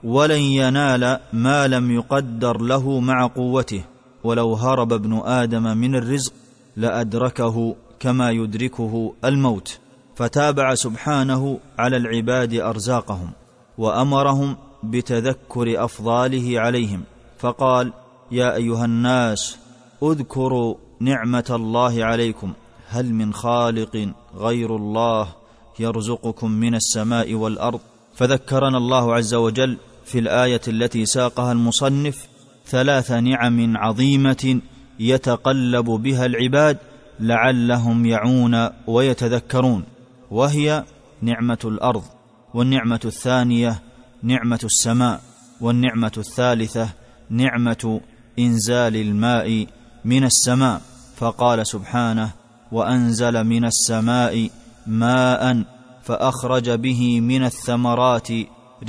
ولن 0.04 0.40
ينال 0.40 1.18
ما 1.32 1.66
لم 1.66 1.90
يقدر 1.90 2.60
له 2.60 3.00
مع 3.00 3.26
قوته. 3.26 3.84
ولو 4.24 4.54
هرب 4.54 4.92
ابن 4.92 5.20
آدم 5.24 5.76
من 5.76 5.94
الرزق 5.94 6.32
لأدركه 6.76 7.76
كما 8.00 8.30
يدركه 8.30 9.14
الموت. 9.24 9.78
فتابع 10.16 10.74
سبحانه 10.74 11.58
على 11.78 11.96
العباد 11.96 12.54
أرزاقهم 12.54 13.30
وأمرهم 13.78 14.56
بتذكر 14.82 15.84
أفضاله 15.84 16.60
عليهم. 16.60 17.02
فقال 17.38 17.92
يا 18.30 18.54
أيها 18.54 18.84
الناس 18.84 19.58
اذكروا 20.02 20.74
نعمة 21.00 21.46
الله 21.50 22.04
عليكم. 22.04 22.52
هل 22.88 23.14
من 23.14 23.34
خالق 23.34 24.08
غير 24.36 24.76
الله؟ 24.76 25.37
يرزقكم 25.80 26.50
من 26.50 26.74
السماء 26.74 27.34
والأرض. 27.34 27.80
فذكرنا 28.14 28.78
الله 28.78 29.14
عز 29.14 29.34
وجل 29.34 29.76
في 30.04 30.18
الآية 30.18 30.60
التي 30.68 31.06
ساقها 31.06 31.52
المصنف 31.52 32.26
ثلاث 32.66 33.10
نعم 33.10 33.76
عظيمة 33.76 34.60
يتقلب 35.00 35.84
بها 35.84 36.26
العباد 36.26 36.78
لعلهم 37.20 38.06
يعون 38.06 38.68
ويتذكرون 38.86 39.84
وهي 40.30 40.84
نعمة 41.22 41.58
الأرض 41.64 42.02
والنعمة 42.54 43.00
الثانية 43.04 43.82
نعمة 44.22 44.60
السماء 44.64 45.20
والنعمة 45.60 46.12
الثالثة 46.16 46.88
نعمة 47.30 48.00
إنزال 48.38 48.96
الماء 48.96 49.66
من 50.04 50.24
السماء. 50.24 50.82
فقال 51.16 51.66
سبحانه 51.66 52.30
وأنزل 52.72 53.44
من 53.44 53.64
السماء 53.64 54.50
ماء 54.88 55.64
فأخرج 56.02 56.70
به 56.70 57.20
من 57.20 57.44
الثمرات 57.44 58.28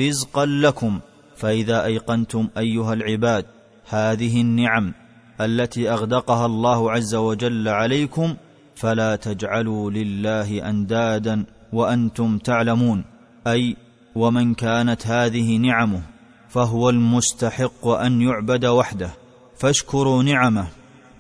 رزقا 0.02 0.46
لكم 0.46 1.00
فإذا 1.36 1.86
أيقنتم 1.86 2.48
أيها 2.58 2.94
العباد 2.94 3.46
هذه 3.90 4.42
النعم 4.42 4.94
التي 5.42 5.92
أغدقها 5.92 6.46
الله 6.46 6.92
عز 6.92 7.16
وجل 7.16 7.68
عليكم 7.68 8.36
فلا 8.76 9.16
تجعلوا 9.16 9.92
لله 9.92 10.70
أندادا 10.70 11.46
وأنتم 11.74 12.38
تعلمون. 12.38 13.06
أي 13.48 13.76
ومن 14.16 14.54
كانت 14.54 15.08
هذه 15.08 15.58
نعمه 15.58 16.02
فهو 16.50 16.90
المستحق 16.90 17.88
أن 17.88 18.22
يعبد 18.22 18.66
وحده. 18.66 19.12
فاشكروا 19.58 20.24
نعمه 20.24 20.68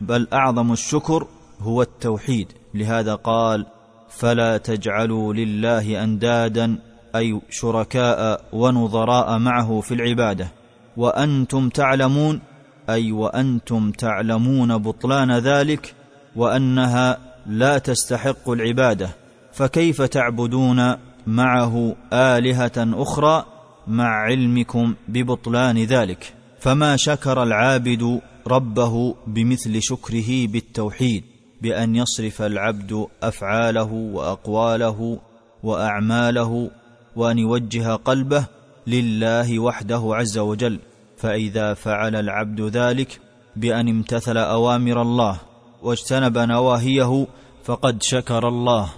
بل 0.01 0.27
أعظم 0.33 0.71
الشكر 0.71 1.27
هو 1.59 1.81
التوحيد. 1.81 2.47
لهذا 2.73 3.15
قال 3.15 3.65
فلا 4.09 4.57
تجعلوا 4.57 5.33
لله 5.33 6.03
أندادا 6.03 6.79
أي 7.15 7.41
شركاء 7.49 8.45
ونظراء 8.53 9.37
معه 9.37 9.81
في 9.81 9.93
العبادة. 9.93 10.51
وأنتم 10.97 11.69
تعلمون 11.69 12.41
أي 12.89 13.11
وأنتم 13.11 13.91
تعلمون 13.91 14.77
بطلان 14.77 15.31
ذلك 15.31 15.95
وأنها 16.35 17.17
لا 17.47 17.77
تستحق 17.77 18.49
العبادة. 18.49 19.09
فكيف 19.53 20.01
تعبدون 20.01 20.95
معه 21.27 21.95
آلهة 22.13 22.71
أخرى 22.77 23.45
مع 23.87 24.07
علمكم 24.07 24.95
ببطلان 25.07 25.77
ذلك؟ 25.77 26.33
فما 26.59 26.95
شكر 26.97 27.43
العابد 27.43 28.21
ربه 28.47 29.15
بمثل 29.27 29.81
شكره 29.81 30.47
بالتوحيد. 30.47 31.23
بأن 31.61 31.95
يصرف 31.95 32.41
العبد 32.41 33.07
أفعاله 33.23 33.93
وأقواله 33.93 35.19
وأعماله 35.63 36.71
وأن 37.15 37.37
يوجه 37.39 37.95
قلبه 37.95 38.45
لله 38.87 39.59
وحده 39.59 40.01
عز 40.03 40.37
وجل. 40.37 40.79
فإذا 41.17 41.73
فعل 41.73 42.15
العبد 42.15 42.61
ذلك 42.61 43.19
بأن 43.55 43.87
امتثل 43.87 44.37
أوامر 44.37 45.01
الله 45.01 45.39
واجتنب 45.83 46.37
نواهيه 46.37 47.27
فقد 47.63 48.03
شكر 48.03 48.47
الله 48.47 48.89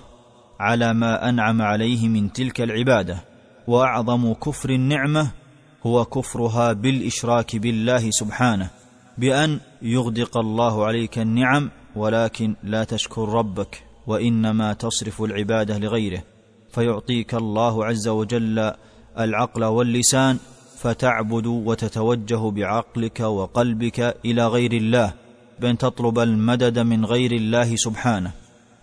على 0.59 0.93
ما 0.93 1.29
أنعم 1.29 1.61
عليه 1.61 2.07
من 2.07 2.33
تلك 2.33 2.61
العبادة. 2.61 3.17
وأعظم 3.67 4.33
كفر 4.33 4.69
النعمة 4.69 5.31
هو 5.85 6.05
كفرها 6.05 6.73
بالإشراك 6.73 7.55
بالله 7.55 8.11
سبحانه 8.11 8.69
بأن 9.17 9.59
يغدق 9.81 10.37
الله 10.37 10.85
عليك 10.85 11.19
النعم 11.19 11.69
ولكن 11.95 12.55
لا 12.63 12.83
تشكر 12.83 13.29
ربك 13.29 13.83
وإنما 14.07 14.73
تصرف 14.73 15.21
العبادة 15.21 15.77
لغيره 15.77 16.23
فيعطيك 16.71 17.33
الله 17.33 17.85
عز 17.85 18.07
وجل 18.07 18.73
العقل 19.19 19.63
واللسان 19.63 20.37
فتعبد 20.77 21.47
وتتوجه 21.47 22.51
بعقلك 22.51 23.19
وقلبك 23.19 24.17
إلى 24.25 24.47
غير 24.47 24.73
الله 24.73 25.13
بأن 25.59 25.77
تطلب 25.77 26.19
المدد 26.19 26.79
من 26.79 27.05
غير 27.05 27.31
الله 27.31 27.75
سبحانه. 27.75 28.31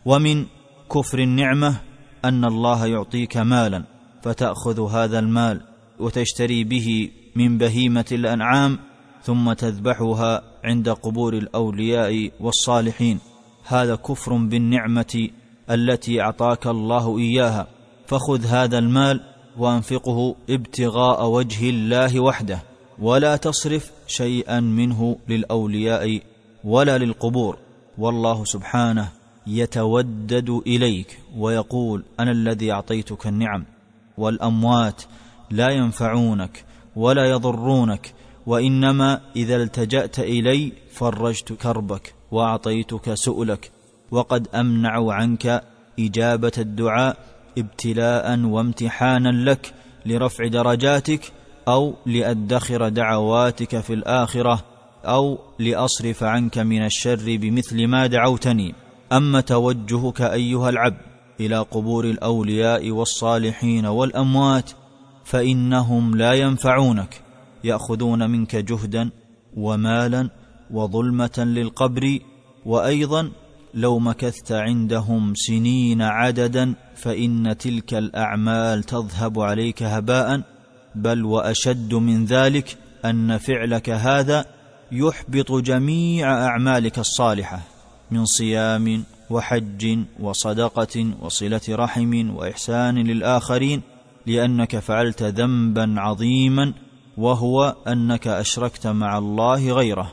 ومن 0.06 0.46
كفر 0.92 1.18
النعمة 1.18 1.76
أن 2.24 2.44
الله 2.44 2.86
يعطيك 2.86 3.36
مالا 3.36 3.84
فتأخذ 4.22 4.90
هذا 4.90 5.18
المال 5.18 5.60
وتشتري 5.98 6.64
به 6.64 7.10
من 7.36 7.58
بهيمة 7.58 8.04
الأنعام 8.12 8.78
ثم 9.22 9.52
تذبحها 9.52 10.42
عند 10.64 10.88
قبور 10.88 11.34
الأولياء 11.34 12.30
والصالحين. 12.40 13.18
هذا 13.64 13.94
كفر 13.94 14.36
بالنعمة 14.36 15.28
التي 15.70 16.20
أعطاك 16.20 16.66
الله 16.66 17.18
إياها. 17.18 17.66
فخذ 18.06 18.46
هذا 18.46 18.78
المال 18.78 19.20
وأنفقه 19.58 20.34
ابتغاء 20.50 21.26
وجه 21.26 21.70
الله 21.70 22.20
وحده. 22.20 22.62
ولا 22.98 23.36
تصرف 23.36 23.90
شيئا 24.06 24.60
منه 24.60 25.16
للأولياء 25.28 26.20
ولا 26.64 26.98
للقبور. 26.98 27.58
والله 27.98 28.44
سبحانه 28.44 29.08
يتودد 29.46 30.62
إليك 30.66 31.18
ويقول 31.36 32.04
أنا 32.20 32.30
الذي 32.30 32.72
أعطيتك 32.72 33.26
النعم. 33.26 33.64
والأموات 34.18 35.02
لا 35.50 35.70
ينفعونك 35.70 36.64
ولا 36.96 37.30
يضرونك. 37.30 38.14
وإنما 38.48 39.20
إذا 39.37 39.56
التجأت 39.56 40.18
إلي 40.18 40.72
فرجت 40.92 41.52
كربك 41.52 42.14
وأعطيتك 42.30 43.14
سؤلك 43.14 43.70
وقد 44.11 44.48
أمنع 44.54 45.12
عنك 45.12 45.62
إجابة 45.98 46.52
الدعاء 46.58 47.16
ابتلاء 47.58 48.40
وامتحانا 48.40 49.50
لك 49.50 49.74
لرفع 50.06 50.46
درجاتك 50.46 51.32
أو 51.68 51.94
لأدخر 52.06 52.88
دعواتك 52.88 53.80
في 53.80 53.94
الآخرة 53.94 54.64
أو 55.04 55.38
لأصرف 55.58 56.22
عنك 56.22 56.58
من 56.58 56.84
الشر 56.84 57.37
بمثل 57.37 57.87
ما 57.87 58.06
دعوتني. 58.06 58.74
أما 59.12 59.40
توجهك 59.40 60.20
أيها 60.20 60.68
العبد 60.68 61.00
إلى 61.40 61.58
قبور 61.58 62.04
الأولياء 62.04 62.90
والصالحين 62.90 63.87
والأموات 63.87 64.70
فإنهم 65.24 66.16
لا 66.16 66.32
ينفعونك. 66.32 67.27
يأخذون 67.64 68.30
منك 68.30 68.56
جهدا 68.56 69.10
ومالا 69.56 70.30
وظلمة 70.70 71.38
للقبر 71.38 72.18
وأيضا 72.66 73.30
لو 73.74 73.98
مكثت 73.98 74.52
عندهم 74.52 75.34
سنين 75.34 76.02
عددا 76.02 76.74
فإن 76.96 77.56
تلك 77.58 77.94
الأعمال 77.94 78.82
تذهب 78.82 79.40
عليك 79.40 79.82
هباء 79.82 80.40
بل 80.94 81.24
وأشد 81.24 81.94
من 81.94 82.24
ذلك 82.24 82.76
أن 83.04 83.38
فعلك 83.38 83.90
هذا 83.90 84.44
يحبط 84.92 85.52
جميع 85.52 86.46
أعمالك 86.46 86.98
الصالحة 86.98 87.60
من 88.10 88.24
صيام 88.24 89.04
وحج 89.30 89.98
وصدقة 90.20 91.10
وصلة 91.20 91.60
رحم 91.68 92.36
وإحسان 92.36 92.98
للآخرين 92.98 93.82
لأنك 94.26 94.78
فعلت 94.78 95.22
ذنبا 95.22 95.94
عظيما 96.00 96.72
وهو 97.18 97.74
أنك 97.88 98.28
أشركت 98.28 98.87
مع 98.87 99.18
الله 99.18 99.72
غيره. 99.72 100.12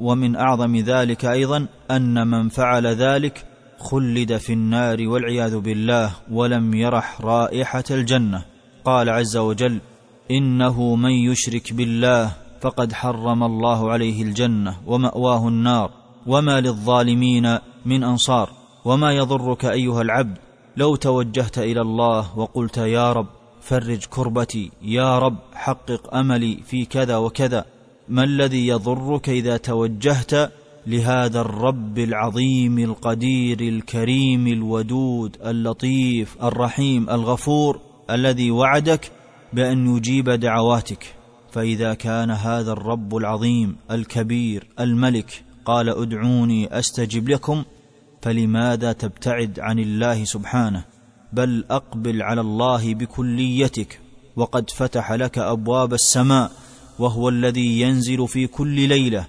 ومن 0.00 0.36
أعظم 0.36 0.76
ذلك 0.76 1.24
أيضا 1.24 1.66
أن 1.90 2.26
من 2.26 2.48
فعل 2.48 2.86
ذلك 2.86 3.46
خلد 3.78 4.36
في 4.36 4.52
النار 4.52 5.08
والعياذ 5.08 5.58
بالله 5.58 6.12
ولم 6.30 6.74
يرح 6.74 7.20
رائحة 7.20 7.84
الجنة. 7.90 8.44
قال 8.84 9.08
عز 9.08 9.36
وجل 9.36 9.78
إنه 10.30 10.94
من 10.94 11.10
يشرك 11.10 11.72
بالله 11.72 12.32
فقد 12.60 12.92
حرم 12.92 13.42
الله 13.42 13.90
عليه 13.92 14.22
الجنة 14.22 14.76
ومأواه 14.86 15.48
النار. 15.48 15.90
وما 16.26 16.60
للظالمين 16.60 17.58
من 17.86 18.04
أنصار. 18.04 18.50
وما 18.84 19.12
يضرك 19.12 19.64
أيها 19.64 20.02
العبد 20.02 20.38
لو 20.76 20.96
توجهت 20.96 21.58
إلى 21.58 21.80
الله 21.80 22.38
وقلت 22.38 22.78
يا 22.78 23.12
رب 23.12 23.41
فرج 23.62 24.04
كربتي. 24.04 24.70
يا 24.82 25.18
رب 25.18 25.36
حقق 25.54 26.14
أملي 26.14 26.58
في 26.66 26.84
كذا 26.84 27.16
وكذا. 27.16 27.64
ما 28.08 28.24
الذي 28.24 28.66
يضرك 28.66 29.28
إذا 29.28 29.56
توجهت 29.56 30.52
لهذا 30.86 31.40
الرب 31.40 31.98
العظيم 31.98 32.78
القدير 32.78 33.60
الكريم 33.60 34.46
الودود 34.46 35.36
اللطيف 35.46 36.42
الرحيم 36.42 37.10
الغفور 37.10 37.80
الذي 38.10 38.50
وعدك 38.50 39.10
بأن 39.52 39.96
يجيب 39.96 40.30
دعواتك؟ 40.30 41.14
فإذا 41.52 41.94
كان 41.94 42.30
هذا 42.30 42.72
الرب 42.72 43.16
العظيم 43.16 43.76
الكبير 43.90 44.66
الملك 44.80 45.44
قال 45.64 45.88
ادعوني 45.88 46.78
أستجب 46.78 47.28
لكم 47.28 47.64
فلماذا 48.22 48.92
تبتعد 48.92 49.60
عن 49.60 49.78
الله 49.78 50.24
سبحانه؟ 50.24 50.84
بل 51.32 51.64
أقبل 51.70 52.22
على 52.22 52.40
الله 52.40 52.94
بكليتك 52.94 54.00
وقد 54.36 54.70
فتح 54.70 55.12
لك 55.12 55.38
أبواب 55.38 55.94
السماء 55.94 56.52
وهو 56.98 57.28
الذي 57.28 57.80
ينزل 57.80 58.28
في 58.28 58.46
كل 58.46 58.88
ليلة 58.88 59.26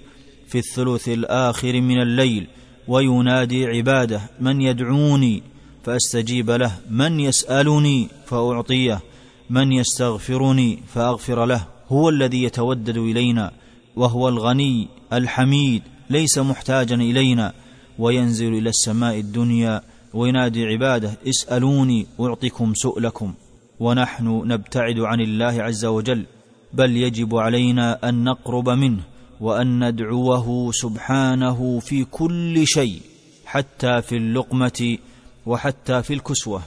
في 0.48 0.58
الثلث 0.58 1.08
الآخر 1.08 1.80
من 1.80 2.02
الليل 2.02 2.46
وينادي 2.88 3.66
عباده 3.66 4.20
من 4.40 4.60
يدعوني؟ 4.60 5.42
فأستجيب 5.84 6.50
له 6.50 6.72
من 6.90 7.20
يسألني؟ 7.20 8.08
فأعطيه 8.26 9.00
من 9.50 9.72
يستغفرني؟ 9.72 10.78
فأغفر 10.94 11.44
له 11.44 11.66
هو 11.88 12.08
الذي 12.08 12.42
يتودد 12.42 12.96
إلينا 12.96 13.52
وهو 13.96 14.28
الغني 14.28 14.88
الحميد 15.12 15.82
ليس 16.10 16.38
محتاجا 16.38 16.94
إلينا 16.94 17.52
وينزل 17.98 18.54
إلى 18.54 18.68
السماء 18.68 19.18
الدنيا 19.18 19.82
وينادي 20.14 20.66
عباده 20.66 21.18
اسألوني 21.28 22.06
اعطكم 22.20 22.74
سؤلكم. 22.74 23.34
ونحن 23.80 24.42
نبتعد 24.46 24.98
عن 25.00 25.20
الله 25.20 25.62
عز 25.62 25.84
وجل 25.84 26.24
بل 26.72 26.96
يجب 26.96 27.36
علينا 27.36 28.08
أن 28.08 28.24
نقرب 28.24 28.68
منه 28.68 29.02
وأن 29.40 29.88
ندعوه 29.88 30.72
سبحانه 30.72 31.78
في 31.78 32.04
كل 32.04 32.66
شيء 32.66 33.00
حتى 33.46 34.02
في 34.02 34.16
اللقمة 34.16 34.98
وحتى 35.46 36.02
في 36.02 36.14
الكسوة. 36.14 36.62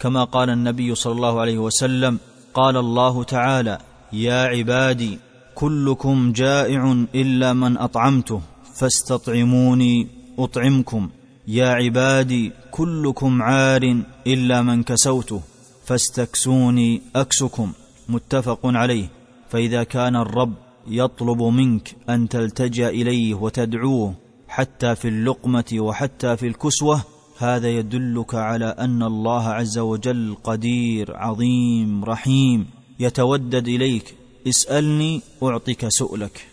كما 0.00 0.24
قال 0.24 0.50
النبي 0.50 0.94
صلى 0.94 1.12
الله 1.12 1.40
عليه 1.40 1.58
وسلم 1.58 2.18
قال 2.54 2.76
الله 2.76 3.24
تعالى 3.24 3.78
يا 4.12 4.42
عبادي 4.42 5.18
كلكم 5.54 6.32
جائع 6.32 7.04
إلا 7.14 7.52
من 7.52 7.78
أطعمته 7.78 8.40
فاستطعموني 8.74 10.08
أطعمكم. 10.38 11.10
يا 11.50 11.68
عبادي 11.68 12.52
كلكم 12.70 13.42
عار 13.42 14.02
إلا 14.26 14.62
من 14.62 14.82
كسوته 14.82 15.40
فاستكسوني 15.84 17.02
أكسكم 17.16 17.72
متفق 18.08 18.60
عليه. 18.64 19.08
فإذا 19.50 19.82
كان 19.82 20.16
الرب 20.16 20.54
يطلب 20.88 21.42
منك 21.42 21.96
أن 22.08 22.28
تلتجأ 22.28 22.88
إليه 22.88 23.34
وتدعوه 23.34 24.14
حتى 24.48 24.94
في 24.94 25.08
اللقمة 25.08 25.64
وحتى 25.74 26.36
في 26.36 26.46
الكسوة 26.46 27.02
هذا 27.38 27.68
يدلك 27.68 28.34
على 28.34 28.66
أن 28.66 29.02
الله 29.02 29.48
عز 29.48 29.78
وجل 29.78 30.36
قدير 30.44 31.16
عظيم 31.16 32.04
رحيم. 32.04 32.66
يتودد 33.00 33.68
إليك 33.68 34.14
اسألني 34.48 35.22
أعطك 35.42 35.88
سؤلك. 35.88 36.47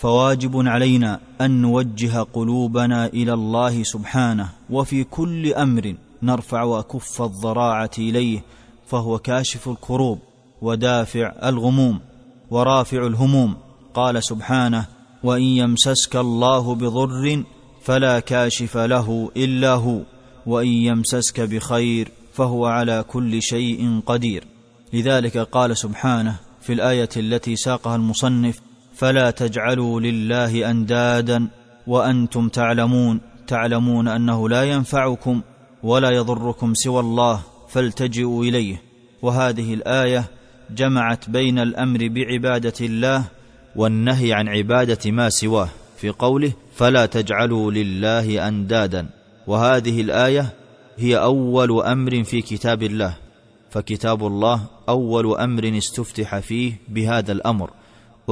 فواجب 0.00 0.68
علينا 0.68 1.20
أن 1.40 1.62
نوجه 1.62 2.22
قلوبنا 2.22 3.06
إلى 3.06 3.34
الله 3.34 3.82
سبحانه 3.82 4.48
وفي 4.70 5.04
كل 5.04 5.54
أمر 5.54 5.94
نرفع 6.22 6.78
اكف 6.78 7.22
الضراعة 7.22 7.90
إليه 7.98 8.42
فهو 8.86 9.18
كاشف 9.18 9.68
الكروب 9.68 10.18
ودافع 10.62 11.32
الغموم 11.44 12.00
ورافع 12.50 13.06
الهموم. 13.06 13.56
قال 13.94 14.24
سبحانه 14.24 14.86
وإن 15.22 15.42
يمسسك 15.42 16.16
الله 16.16 16.74
بضر 16.74 17.44
فلا 17.82 18.20
كاشف 18.20 18.76
له 18.76 19.30
إلا 19.36 19.74
هو 19.74 20.00
وإن 20.46 20.68
يمسسك 20.68 21.40
بخير 21.40 22.12
فهو 22.32 22.66
على 22.66 23.04
كل 23.08 23.42
شيء 23.42 24.00
قدير. 24.06 24.44
لذلك 24.92 25.38
قال 25.38 25.76
سبحانه 25.76 26.36
في 26.60 26.72
الآية 26.72 27.08
التي 27.16 27.56
ساقها 27.56 27.96
المصنف 27.96 28.69
فلا 29.00 29.30
تجعلوا 29.30 30.00
لله 30.00 30.70
أندادا 30.70 31.48
وأنتم 31.86 32.48
تعلمون 32.48 33.20
تعلمون 33.46 34.08
أنه 34.08 34.48
لا 34.48 34.64
ينفعكم 34.64 35.40
ولا 35.82 36.10
يضركم 36.10 36.74
سوى 36.74 37.00
الله 37.00 37.40
فالتجئوا 37.68 38.44
إليه. 38.44 38.82
وهذه 39.22 39.74
الآية 39.74 40.24
جمعت 40.70 41.30
بين 41.30 41.58
الأمر 41.58 42.08
بعبادة 42.08 42.74
الله 42.80 43.24
والنهي 43.76 44.32
عن 44.32 44.48
عبادة 44.48 45.10
ما 45.10 45.30
سواه. 45.30 45.68
في 45.96 46.10
قوله 46.10 46.52
فلا 46.74 47.06
تجعلوا 47.06 47.72
لله 47.72 48.48
أندادا. 48.48 49.06
وهذه 49.46 50.00
الآية 50.00 50.52
هي 50.98 51.16
أول 51.16 51.82
أمر 51.82 52.24
في 52.24 52.42
كتاب 52.42 52.82
الله. 52.82 53.14
فكتاب 53.70 54.26
الله 54.26 54.60
أول 54.88 55.36
أمر 55.36 55.78
استفتح 55.78 56.38
فيه 56.38 56.72
بهذا 56.88 57.32
الأمر. 57.32 57.70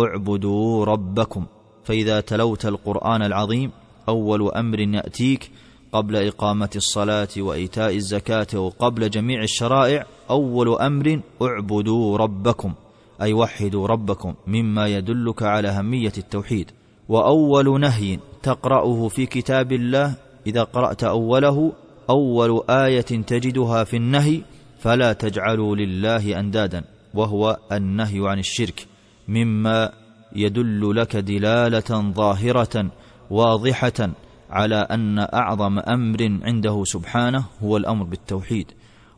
اعبدوا 0.04 0.84
ربكم. 0.84 1.46
فإذا 1.84 2.20
تلوت 2.20 2.66
القرآن 2.66 3.22
العظيم 3.22 3.70
أول 4.08 4.50
أمر 4.52 4.80
يأتيك 4.80 5.50
قبل 5.92 6.16
إقامة 6.16 6.70
الصلاة 6.76 7.28
وإيتاء 7.38 7.94
الزكاة 7.94 8.61
وقبل 8.61 9.11
جميع 9.11 9.42
الشرائع 9.42 10.06
أول 10.30 10.78
أمر 10.78 11.20
اعبدوا 11.42 12.16
ربكم 12.16 12.74
أي 13.22 13.32
وحدوا 13.32 13.87
ربكم 13.87 14.34
مما 14.46 14.87
يدلك 14.87 15.42
على 15.42 15.68
أهمية 15.68 16.12
التوحيد. 16.18 16.70
وأول 17.08 17.80
نهي 17.80 18.18
تقرأه 18.42 19.08
في 19.08 19.26
كتاب 19.26 19.72
الله 19.72 20.14
إذا 20.46 20.62
قرأت 20.62 21.04
أوله 21.04 21.72
أول 22.11 22.62
آية 22.70 23.00
تجدها 23.00 23.84
في 23.84 23.96
النهي 23.96 24.42
فلا 24.78 25.12
تجعلوا 25.12 25.76
لله 25.76 26.40
أندادا 26.40 26.84
وهو 27.14 27.58
النهي 27.72 28.28
عن 28.28 28.38
الشرك. 28.38 28.87
مما 29.28 29.92
يدل 30.36 30.96
لك 30.96 31.16
دلالة 31.16 32.12
ظاهرة 32.12 32.90
واضحة 33.30 34.10
على 34.50 34.76
أن 34.76 35.18
أعظم 35.18 35.78
أمر 35.78 36.38
عنده 36.42 36.84
سبحانه 36.84 37.44
هو 37.62 37.76
الأمر 37.76 38.04
بالتوحيد 38.04 38.66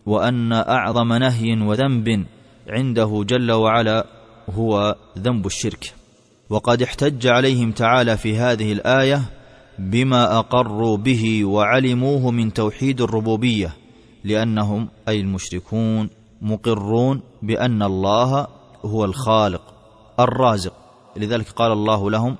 وأن 0.07 0.53
أعظم 0.53 1.13
نهي 1.13 1.61
وذنب 1.63 2.27
عنده 2.69 3.25
جل 3.29 3.53
وعلا 3.53 4.07
هو 4.51 4.97
ذنب 5.19 5.47
الشرك. 5.47 5.95
وقد 6.51 6.83
احتج 6.83 7.27
عليهم 7.27 7.73
تعالى 7.73 8.17
في 8.17 8.37
هذه 8.37 8.73
الآية 8.73 9.23
بما 9.79 10.39
أقروا 10.39 10.97
به 10.97 11.45
وعلموه 11.45 12.31
من 12.31 12.53
توحيد 12.53 13.01
الربوبية 13.01 13.77
لأنهم 14.25 14.89
أي 15.09 15.21
المشركون 15.21 16.11
مقرون 16.43 17.21
بأن 17.43 17.83
الله 17.83 18.47
هو 18.85 19.05
الخالق. 19.05 19.80
الرازق. 20.25 20.73
لذلك 21.17 21.49
قال 21.49 21.73
الله 21.73 22.11
لهم 22.11 22.37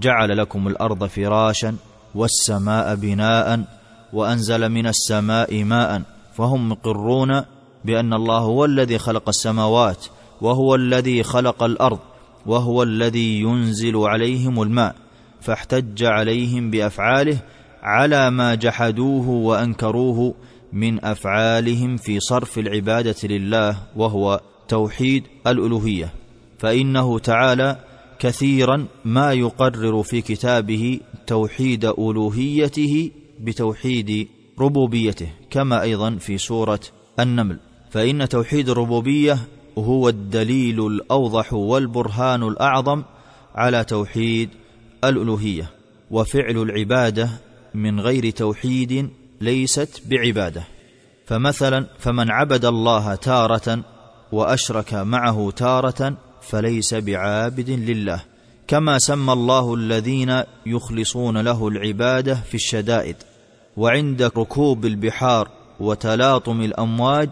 جعل 0.00 0.38
لكم 0.38 0.68
الأرض 0.68 1.06
فراشا 1.06 1.76
والسماء 2.14 2.94
بناء 2.94 3.64
وأنزل 4.12 4.68
من 4.68 4.86
السماء 4.86 5.64
ماء. 5.64 6.02
فهم 6.34 6.68
مقرون 6.68 7.42
بأن 7.84 8.14
الله 8.14 8.38
هو 8.38 8.64
الذي 8.64 8.98
خلق 8.98 9.28
السماوات 9.28 10.06
وهو 10.40 10.74
الذي 10.74 11.22
خلق 11.22 11.62
الأرض 11.62 11.98
وهو 12.46 12.82
الذي 12.82 13.40
ينزل 13.40 13.96
عليهم 13.96 14.62
الماء. 14.62 14.94
فاحتج 15.40 16.04
عليهم 16.04 16.70
بأفعاله 16.70 17.38
على 17.82 18.30
ما 18.30 18.54
جحدوه 18.54 19.28
وأنكروه 19.28 20.34
من 20.72 21.04
أفعالهم 21.04 21.96
في 21.96 22.20
صرف 22.20 22.58
العبادة 22.58 23.16
لله 23.24 23.76
وهو 23.96 24.40
توحيد 24.68 25.24
الألوهية. 25.46 26.21
فإنه 26.62 27.18
تعالى 27.18 27.76
كثيرا 28.18 28.86
ما 29.04 29.32
يقرر 29.32 30.02
في 30.02 30.20
كتابه 30.20 31.00
توحيد 31.26 31.84
ألوهيته 31.84 33.10
بتوحيد 33.40 34.28
ربوبيته 34.60 35.28
كما 35.50 35.82
أيضا 35.82 36.16
في 36.16 36.38
سورة 36.38 36.80
النمل. 37.20 37.58
فإن 37.90 38.28
توحيد 38.28 38.68
الربوبية 38.68 39.38
هو 39.78 40.08
الدليل 40.08 40.86
الأوضح 40.86 41.52
والبرهان 41.52 42.42
الأعظم 42.42 43.02
على 43.54 43.84
توحيد 43.84 44.48
الألوهية 45.04 45.70
وفعل 46.10 46.56
العبادة 46.62 47.30
من 47.74 48.00
غير 48.00 48.30
توحيد 48.30 49.10
ليست 49.40 50.02
بعبادة. 50.06 50.64
فمثلا 51.26 51.86
فمن 51.98 52.30
عبد 52.30 52.64
الله 52.64 53.14
تارة 53.14 53.84
وأشرك 54.32 54.94
معه 54.94 55.50
تارة 55.50 56.16
فليس 56.42 56.94
بعابد 56.94 57.70
لله 57.70 58.22
كما 58.68 58.98
سمى 58.98 59.32
الله 59.32 59.74
الذين 59.74 60.42
يخلصون 60.66 61.38
له 61.38 61.68
العبادة 61.68 62.34
في 62.34 62.54
الشدائد 62.54 63.16
وعند 63.76 64.22
ركوب 64.22 64.86
البحار 64.86 65.48
وتلاطم 65.80 66.60
الأمواج 66.60 67.28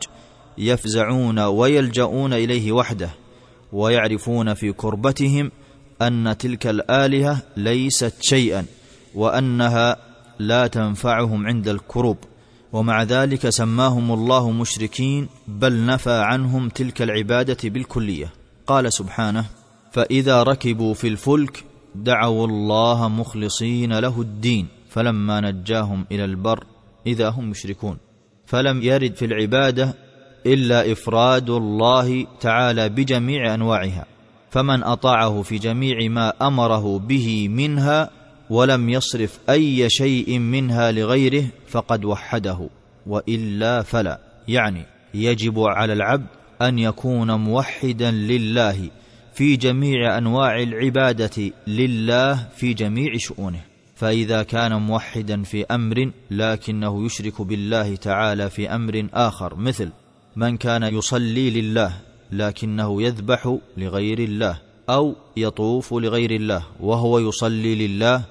يفزعون 0.59 1.38
ويلجؤون 1.38 2.33
إليه 2.33 2.73
وحده 2.73 3.11
ويعرفون 3.73 4.55
في 4.55 4.73
كربتهم 4.73 5.51
أن 6.03 6.37
تلك 6.38 6.66
الآلهة 6.66 7.42
ليست 7.57 8.14
شيئا 8.20 8.66
وأنها 9.14 9.96
لا 10.38 10.66
تنفعهم 10.66 11.46
عند 11.46 11.68
الكروب 11.68 12.16
ومع 12.73 13.03
ذلك 13.03 13.49
سماهم 13.49 14.12
الله 14.12 14.51
مشركين 14.51 15.29
بل 15.49 15.87
نفى 15.87 16.12
عنهم 16.12 16.68
تلك 16.68 17.03
العبادة 17.03 17.68
بالكلية. 17.68 18.39
قال 18.70 18.92
سبحانه 18.92 19.44
فإذا 19.92 20.42
ركبوا 20.42 20.94
في 20.94 21.09
الفلك 21.09 21.64
دعوا 21.94 22.46
الله 22.46 23.09
مخلصين 23.09 23.98
له 23.98 24.20
الدين 24.20 24.66
فلما 24.88 25.40
نجاهم 25.40 26.06
إلى 26.12 26.24
البر 26.24 26.64
إذا 27.06 27.28
هم 27.28 27.50
مشركون. 27.50 27.98
فلم 28.46 28.83
يرد 28.83 29.14
في 29.14 29.24
العبادة 29.24 29.94
إلا 30.46 30.92
إفراد 30.92 31.50
الله 31.50 32.26
تعالى 32.40 32.88
بجميع 32.88 33.54
أنواعها 33.54 34.06
فمن 34.50 34.83
أطاعه 34.83 35.42
في 35.42 35.59
جميع 35.59 36.09
ما 36.09 36.46
أمره 36.46 36.98
به 36.98 37.48
منها 37.48 38.11
ولم 38.50 38.88
يصرف 38.88 39.38
أي 39.50 39.90
شيء 39.90 40.38
منها 40.38 40.92
لغيره 40.92 41.44
فقد 41.68 42.04
وحده 42.04 42.68
وإلا 43.06 43.83
فلا. 43.83 44.20
يعني 44.48 44.87
يجب 45.14 45.59
على 45.59 45.92
العبد 45.92 46.39
أن 46.62 46.79
يكون 46.79 47.31
موحدا 47.35 48.11
لله 48.11 48.90
في 49.35 49.57
جميع 49.57 50.18
أنواع 50.18 50.62
العبادة 50.62 51.51
لله 51.66 52.49
في 52.57 52.75
جميع 52.75 53.12
شؤونه. 53.16 53.61
فإذا 54.01 54.42
كان 54.42 54.73
موحدا 54.73 55.42
في 55.42 55.64
أمر 55.64 56.11
لكنه 56.31 57.05
يشرك 57.07 57.42
بالله 57.42 57.96
تعالى 57.96 58.51
في 58.51 58.68
أمر 58.75 59.09
آخر 59.14 59.55
مثل 59.57 59.90
من 60.37 60.57
كان 60.57 60.83
يصلي 60.83 61.51
لله 61.51 61.92
لكنه 62.33 63.03
يذبح 63.03 63.57
لغير 63.77 64.18
الله 64.18 64.59
أو 64.90 65.16
يطوف 65.37 65.94
لغير 65.94 66.31
الله 66.31 66.62
وهو 66.81 67.18
يصلي 67.18 67.75
لله 67.75 68.23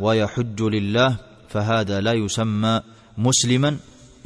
ويحج 0.00 0.62
لله 0.62 1.16
فهذا 1.48 2.00
لا 2.00 2.12
يسمى 2.12 2.80
مسلما 3.18 3.76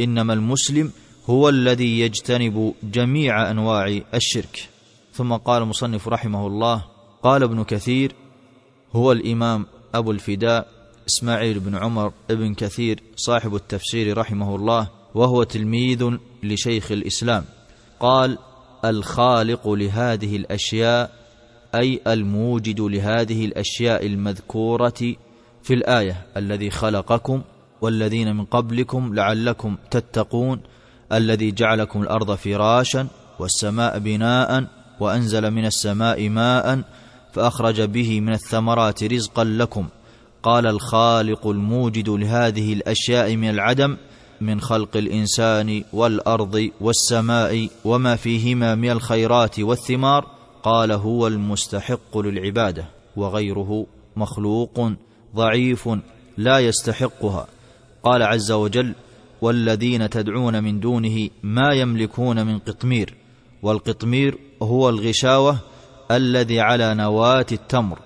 إنما 0.01 0.33
المسلم 0.33 0.90
هو 1.26 1.48
الذي 1.48 2.00
يجتنب 2.00 2.74
جميع 2.82 3.50
أنواع 3.50 4.00
الشرك. 4.14 4.68
ثم 5.12 5.32
قال 5.32 5.62
المصنف 5.62 6.08
رحمه 6.08 6.46
الله 6.46 6.85
قال 7.22 7.42
ابن 7.42 7.64
كثير 7.64 8.14
هو 8.92 9.12
الإمام 9.12 9.66
أبو 9.94 10.11
الفداء 10.11 10.68
إسماعيل 11.08 11.61
بن 11.61 11.76
عمر 11.76 12.12
ابن 12.30 12.54
كثير 12.54 13.02
صاحب 13.16 13.54
التفسير 13.54 14.18
رحمه 14.18 14.56
الله 14.56 14.88
وهو 15.14 15.42
تلميذ 15.42 16.11
لشيخ 16.42 16.92
الإسلام. 16.92 17.44
قال 18.00 18.38
الخالق 18.85 19.68
لهذه 19.68 20.37
الأشياء 20.37 21.22
أي 21.74 22.00
الموجد 22.06 22.80
لهذه 22.80 23.44
الأشياء 23.44 24.06
المذكورة 24.06 25.14
في 25.62 25.74
الآية 25.74 26.26
الذي 26.37 26.70
خلقكم 26.70 27.42
والذين 27.80 28.37
من 28.37 28.44
قبلكم 28.44 29.14
لعلكم 29.14 29.76
تتقون 29.90 30.61
الذي 31.12 31.51
جعلكم 31.51 32.03
الأرض 32.03 32.35
فراشا 32.35 33.07
والسماء 33.38 33.98
بناء 33.98 34.64
وأنزل 35.01 35.51
من 35.51 35.66
السماء 35.66 36.29
ماء 36.29 36.83
فأخرج 37.33 37.81
به 37.81 38.20
من 38.20 38.33
الثمرات 38.33 39.05
رزقا 39.05 39.44
لكم. 39.44 39.88
قال 40.42 40.66
الخالق 40.66 41.46
الموجد 41.46 42.09
لهذه 42.09 42.72
الأشياء 42.72 43.37
من 43.37 43.51
العدم 43.51 43.96
من 44.40 44.61
خلق 44.61 44.96
الإنسان 44.96 45.85
والأرض 45.92 46.70
والسماء 46.81 47.68
وما 47.85 48.16
فيهما 48.16 48.75
من 48.75 48.90
الخيرات 48.90 49.61
والثمار. 49.61 50.27
قال 50.62 50.92
هو 50.92 51.27
المستحق 51.27 52.18
للعبادة 52.18 52.85
وغيره 53.16 53.87
مخلوق 54.16 54.92
ضعيف 55.37 55.88
لا 56.37 56.59
يستحقها. 56.59 57.46
قال 58.03 58.22
عز 58.22 58.53
وجل 58.53 58.94
والذين 59.42 60.11
تدعون 60.11 60.64
من 60.64 60.81
دونه 60.81 61.28
ما 61.42 61.72
يملكون 61.72 62.46
من 62.46 62.59
قطمير 62.59 63.14
والقطمير 63.62 64.38
هو 64.62 64.88
الغشاوة 64.88 65.59
الذي 66.11 66.61
على 66.61 66.94
نواة 66.94 67.46
التمر. 67.52 67.98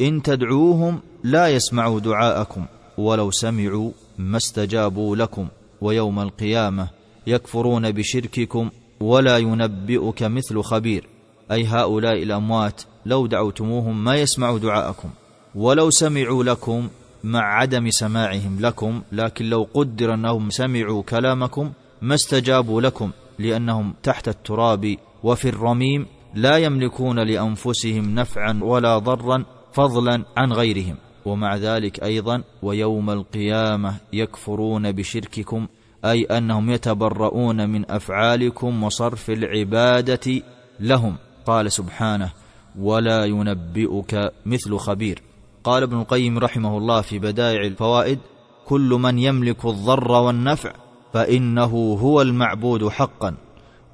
إن 0.00 0.22
تدعوهم 0.22 1.00
لا 1.24 1.48
يسمعوا 1.48 2.00
دعاءكم 2.00 2.66
ولو 2.98 3.30
سمعوا 3.30 3.90
ما 4.18 4.36
استجابوا 4.36 5.16
لكم 5.16 5.48
ويوم 5.80 6.20
القيامة 6.20 6.88
يكفرون 7.26 7.90
بشرككم 7.92 8.70
ولا 9.00 9.38
ينبئك 9.38 10.22
مثل 10.22 10.62
خبير. 10.62 11.08
أي 11.52 11.66
هؤلاء 11.66 12.22
الأموات 12.22 12.82
لو 13.06 13.26
دعوتموهم 13.26 14.04
ما 14.04 14.16
يسمعوا 14.16 14.58
دعاءكم 14.58 15.10
ولو 15.54 15.90
سمعوا 15.90 16.44
لكم 16.44 16.88
مع 17.26 17.40
عدم 17.40 17.90
سماعهم 17.90 18.60
لكم 18.60 19.02
لكن 19.12 19.44
لو 19.44 19.68
قدر 19.74 20.14
أنهم 20.14 20.50
سمعوا 20.50 21.02
كلامكم 21.02 21.72
ما 22.02 22.14
استجابوا 22.14 22.80
لكم 22.80 23.10
لأنهم 23.38 23.94
تحت 24.02 24.28
التراب 24.28 24.96
وفي 25.22 25.48
الرميم 25.48 26.06
لا 26.34 26.56
يملكون 26.56 27.18
لأنفسهم 27.18 28.14
نفعا 28.14 28.60
ولا 28.62 28.98
ضرا 28.98 29.44
فضلا 29.72 30.24
عن 30.36 30.52
غيرهم. 30.52 30.96
ومع 31.24 31.56
ذلك 31.56 32.04
أيضا 32.04 32.42
ويوم 32.62 33.10
القيامة 33.10 33.94
يكفرون 34.12 34.92
بشرككم 34.92 35.66
أي 36.04 36.24
أنهم 36.24 36.70
يتبرؤون 36.70 37.70
من 37.70 37.90
أفعالكم 37.90 38.82
وصرف 38.82 39.30
العبادة 39.30 40.42
لهم. 40.80 41.16
قال 41.46 41.72
سبحانه 41.72 42.32
ولا 42.78 43.24
ينبئك 43.24 44.32
مثل 44.46 44.76
خبير. 44.76 45.22
قال 45.66 45.82
ابن 45.82 46.00
القيم 46.00 46.38
رحمه 46.38 46.78
الله 46.78 47.00
في 47.00 47.18
بدائع 47.18 47.60
الفوائد 47.60 48.18
كل 48.66 48.88
من 49.00 49.18
يملك 49.18 49.64
الضر 49.64 50.12
والنفع 50.12 50.72
فإنه 51.12 51.98
هو 52.00 52.22
المعبود 52.22 52.88
حقا 52.88 53.34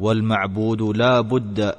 والمعبود 0.00 0.82
لا 0.82 1.20
بد 1.20 1.74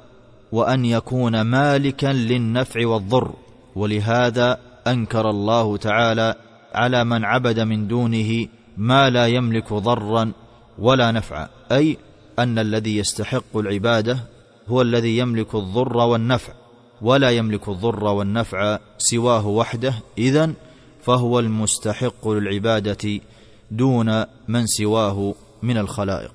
وأن 0.52 0.84
يكون 0.84 1.40
مالكا 1.40 2.06
للنفع 2.06 2.86
والضر 2.86 3.32
ولهذا 3.76 4.58
أنكر 4.86 5.30
الله 5.30 5.76
تعالى 5.76 6.34
على 6.74 7.04
من 7.04 7.24
عبد 7.24 7.60
من 7.60 7.88
دونه 7.88 8.46
ما 8.76 9.10
لا 9.10 9.26
يملك 9.26 9.72
ضرا 9.72 10.32
ولا 10.78 11.10
نفعا 11.10 11.48
أي 11.72 11.96
أن 12.38 12.58
الذي 12.58 12.96
يستحق 12.96 13.56
العبادة 13.56 14.18
هو 14.68 14.82
الذي 14.82 15.18
يملك 15.18 15.54
الضر 15.54 15.96
والنفع. 15.96 16.52
ولا 17.02 17.30
يملك 17.30 17.68
الضر 17.68 18.04
والنفع 18.04 18.78
سواه 18.98 19.46
وحده 19.46 19.94
إذن 20.18 20.54
فهو 21.02 21.38
المستحق 21.38 22.28
للعبادة 22.28 23.20
دون 23.70 24.24
من 24.48 24.66
سواه 24.66 25.34
من 25.62 25.76
الخلائق. 25.76 26.32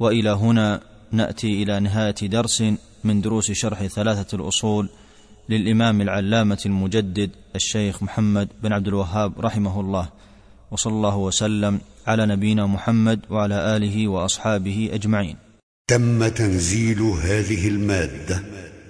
وإلى 0.00 0.30
هنا 0.30 0.80
نأتي 1.12 1.62
إلى 1.62 1.80
نهاية 1.80 2.14
درس 2.22 2.64
من 3.04 3.20
دروس 3.20 3.52
شرح 3.52 3.86
ثلاثة 3.86 4.36
الأصول 4.36 4.88
للإمام 5.48 6.00
العلامة 6.00 6.62
المجدد 6.66 7.30
الشيخ 7.56 8.02
محمد 8.02 8.48
بن 8.62 8.72
عبد 8.72 8.88
الوهاب 8.88 9.40
رحمه 9.40 9.80
الله. 9.80 10.08
وصلى 10.70 10.92
الله 10.92 11.16
وسلم 11.16 11.80
على 12.06 12.26
نبينا 12.26 12.66
محمد 12.66 13.20
وعلى 13.30 13.76
آله 13.76 14.08
وأصحابه 14.08 14.90
أجمعين. 14.92 15.36
تم 15.88 16.28
تنزيل 16.28 17.02
هذه 17.02 17.68
المادة 17.68 18.42